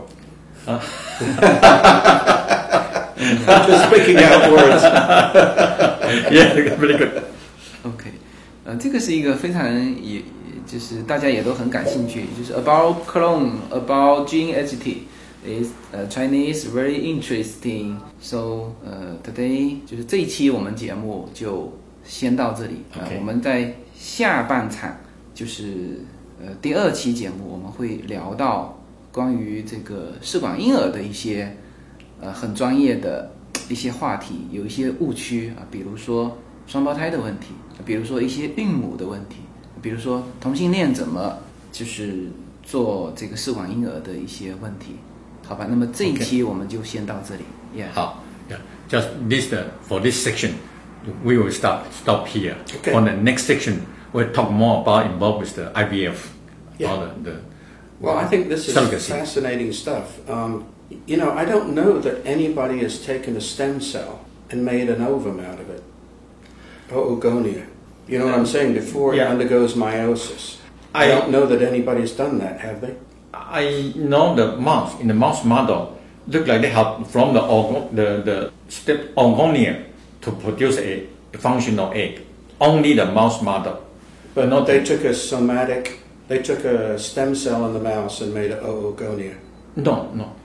[3.18, 4.84] Just picking out words.
[6.30, 7.24] Yeah, very good.
[7.84, 8.12] OK，
[8.66, 9.64] 呃，这个是一个非常
[10.04, 10.22] 也
[10.68, 14.98] 就是大家也都很感兴趣，就是 about clone about gene editing
[15.46, 17.98] is 呃 Chinese very interesting.
[18.22, 21.72] So 呃 today 就是这一期我们节目就
[22.04, 22.84] 先到这里。
[22.94, 24.96] 呃我们在下半场
[25.34, 26.00] 就是
[26.40, 28.78] 呃第二期节目我们会聊到
[29.12, 31.56] 关于这个试管婴儿的一些
[32.20, 33.32] 呃很专业的
[33.70, 36.38] 一些话题，有一些误区啊，比如说
[36.68, 37.48] 双胞胎的问题，
[37.86, 39.38] 比如说一些孕母的问题，
[39.82, 41.38] 比如说同性恋怎么
[41.72, 42.28] 就是
[42.64, 44.96] 做这个试管婴儿的一些问题，
[45.47, 45.67] 好吧？
[45.69, 47.45] 那么这一期我们就先到这里，
[47.77, 47.93] Yeah。
[47.93, 50.55] 好，Yeah, just this uh, for this section,
[51.25, 52.55] we will stop stop here.
[52.83, 52.93] Okay.
[52.93, 53.81] For the next section,
[54.13, 56.17] we'll talk more about involved with the IVF,
[56.79, 56.95] Yeah.
[56.95, 57.37] about the, the
[58.01, 59.09] Well, I think this is Surrogacy.
[59.11, 60.19] fascinating stuff.
[60.29, 60.67] Um,
[61.07, 64.21] you know, I don't know that anybody has taken a stem cell
[64.51, 65.83] and made an ovum out of it.
[66.93, 67.65] Or oogonia.
[68.07, 68.75] You know what I'm saying?
[68.75, 69.25] Before Yeah.
[69.29, 70.59] it undergoes meiosis.
[70.95, 72.95] I, I- don't know that anybody's done that, have they?
[73.34, 77.42] I know the mouse in the mouse model look like they have from the
[77.94, 79.86] the the step orgonia
[80.22, 81.08] to produce a
[81.38, 82.22] functional egg.
[82.60, 83.82] Only the mouse model.
[84.36, 88.34] But Not- they took a somatic, they took a stem cell in the mouse and
[88.34, 89.36] made an oogonia.
[89.76, 90.36] No, no,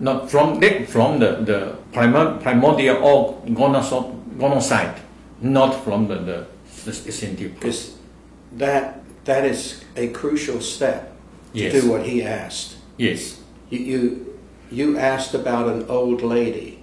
[0.00, 4.96] not from the from the the primor, primordial or gonocyte,
[5.40, 6.46] not from the the,
[6.84, 7.48] the.
[7.54, 7.94] Because
[8.58, 11.11] that that is a crucial step
[11.53, 11.73] to Yes.
[11.73, 12.75] do what he asked.
[12.97, 13.37] Yes,
[13.69, 14.01] You you,
[14.71, 16.79] you asked about an old lady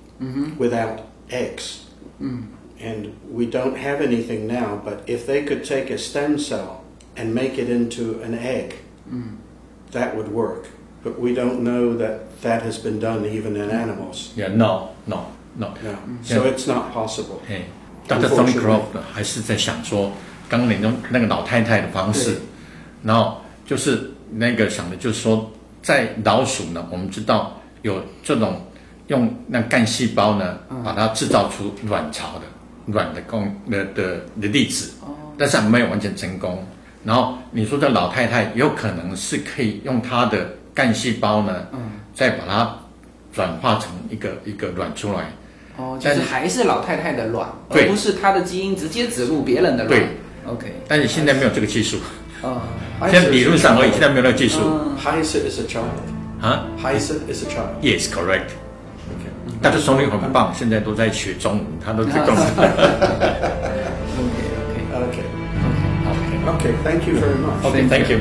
[0.58, 1.00] without
[1.30, 1.80] eggs,
[2.80, 4.80] and we don't have anything now.
[4.84, 6.82] But if they could take a stem cell
[7.16, 8.74] and make it into an egg,
[9.92, 10.68] that would work.
[11.02, 14.32] But we don't know that that has been done even in animals.
[14.36, 15.68] yeah, no, no, no.
[15.82, 17.40] No, so it's not possible.
[17.48, 17.64] 哎，
[18.08, 18.28] Dr.
[18.28, 20.12] Tony Croft 还是在想说，
[20.48, 22.38] 刚刚你用那个老太太的方式对，
[23.04, 25.51] 然后就是 那个想的，就是说，
[25.81, 28.61] 在老鼠呢，我们知道有这种
[29.07, 32.41] 用那干细胞呢，把它制造出卵巢的
[32.87, 34.91] 卵的供的的的例子，
[35.37, 36.65] 但是还没有完全成功。
[37.03, 41.67] 然后你说这老太太有可能是可以用她的干细胞呢，
[42.13, 42.77] 再把它
[43.33, 45.31] 转化成一个一个卵出来。
[45.77, 49.87] 哦，就是还是老太太的卵，而不是她的基因直接植入别人的卵。
[49.87, 50.07] 对
[50.45, 51.97] ，OK，但是现在没有这个技术，
[52.41, 52.61] 啊，
[53.09, 54.59] 现在理论上而已，现在没有那个技术
[55.03, 55.85] Hyacid is a child.
[56.41, 56.65] 啊。
[56.81, 57.69] Hyacid is a child.
[57.81, 58.51] Yes, correct.
[59.61, 62.45] 但是松林很棒，现在都在学中文，他都在中文。
[62.45, 62.49] OK
[64.93, 65.23] OK Okay.
[66.07, 66.73] OK Okay.
[66.83, 67.63] Thank you very much.
[67.63, 68.19] OK, thank you.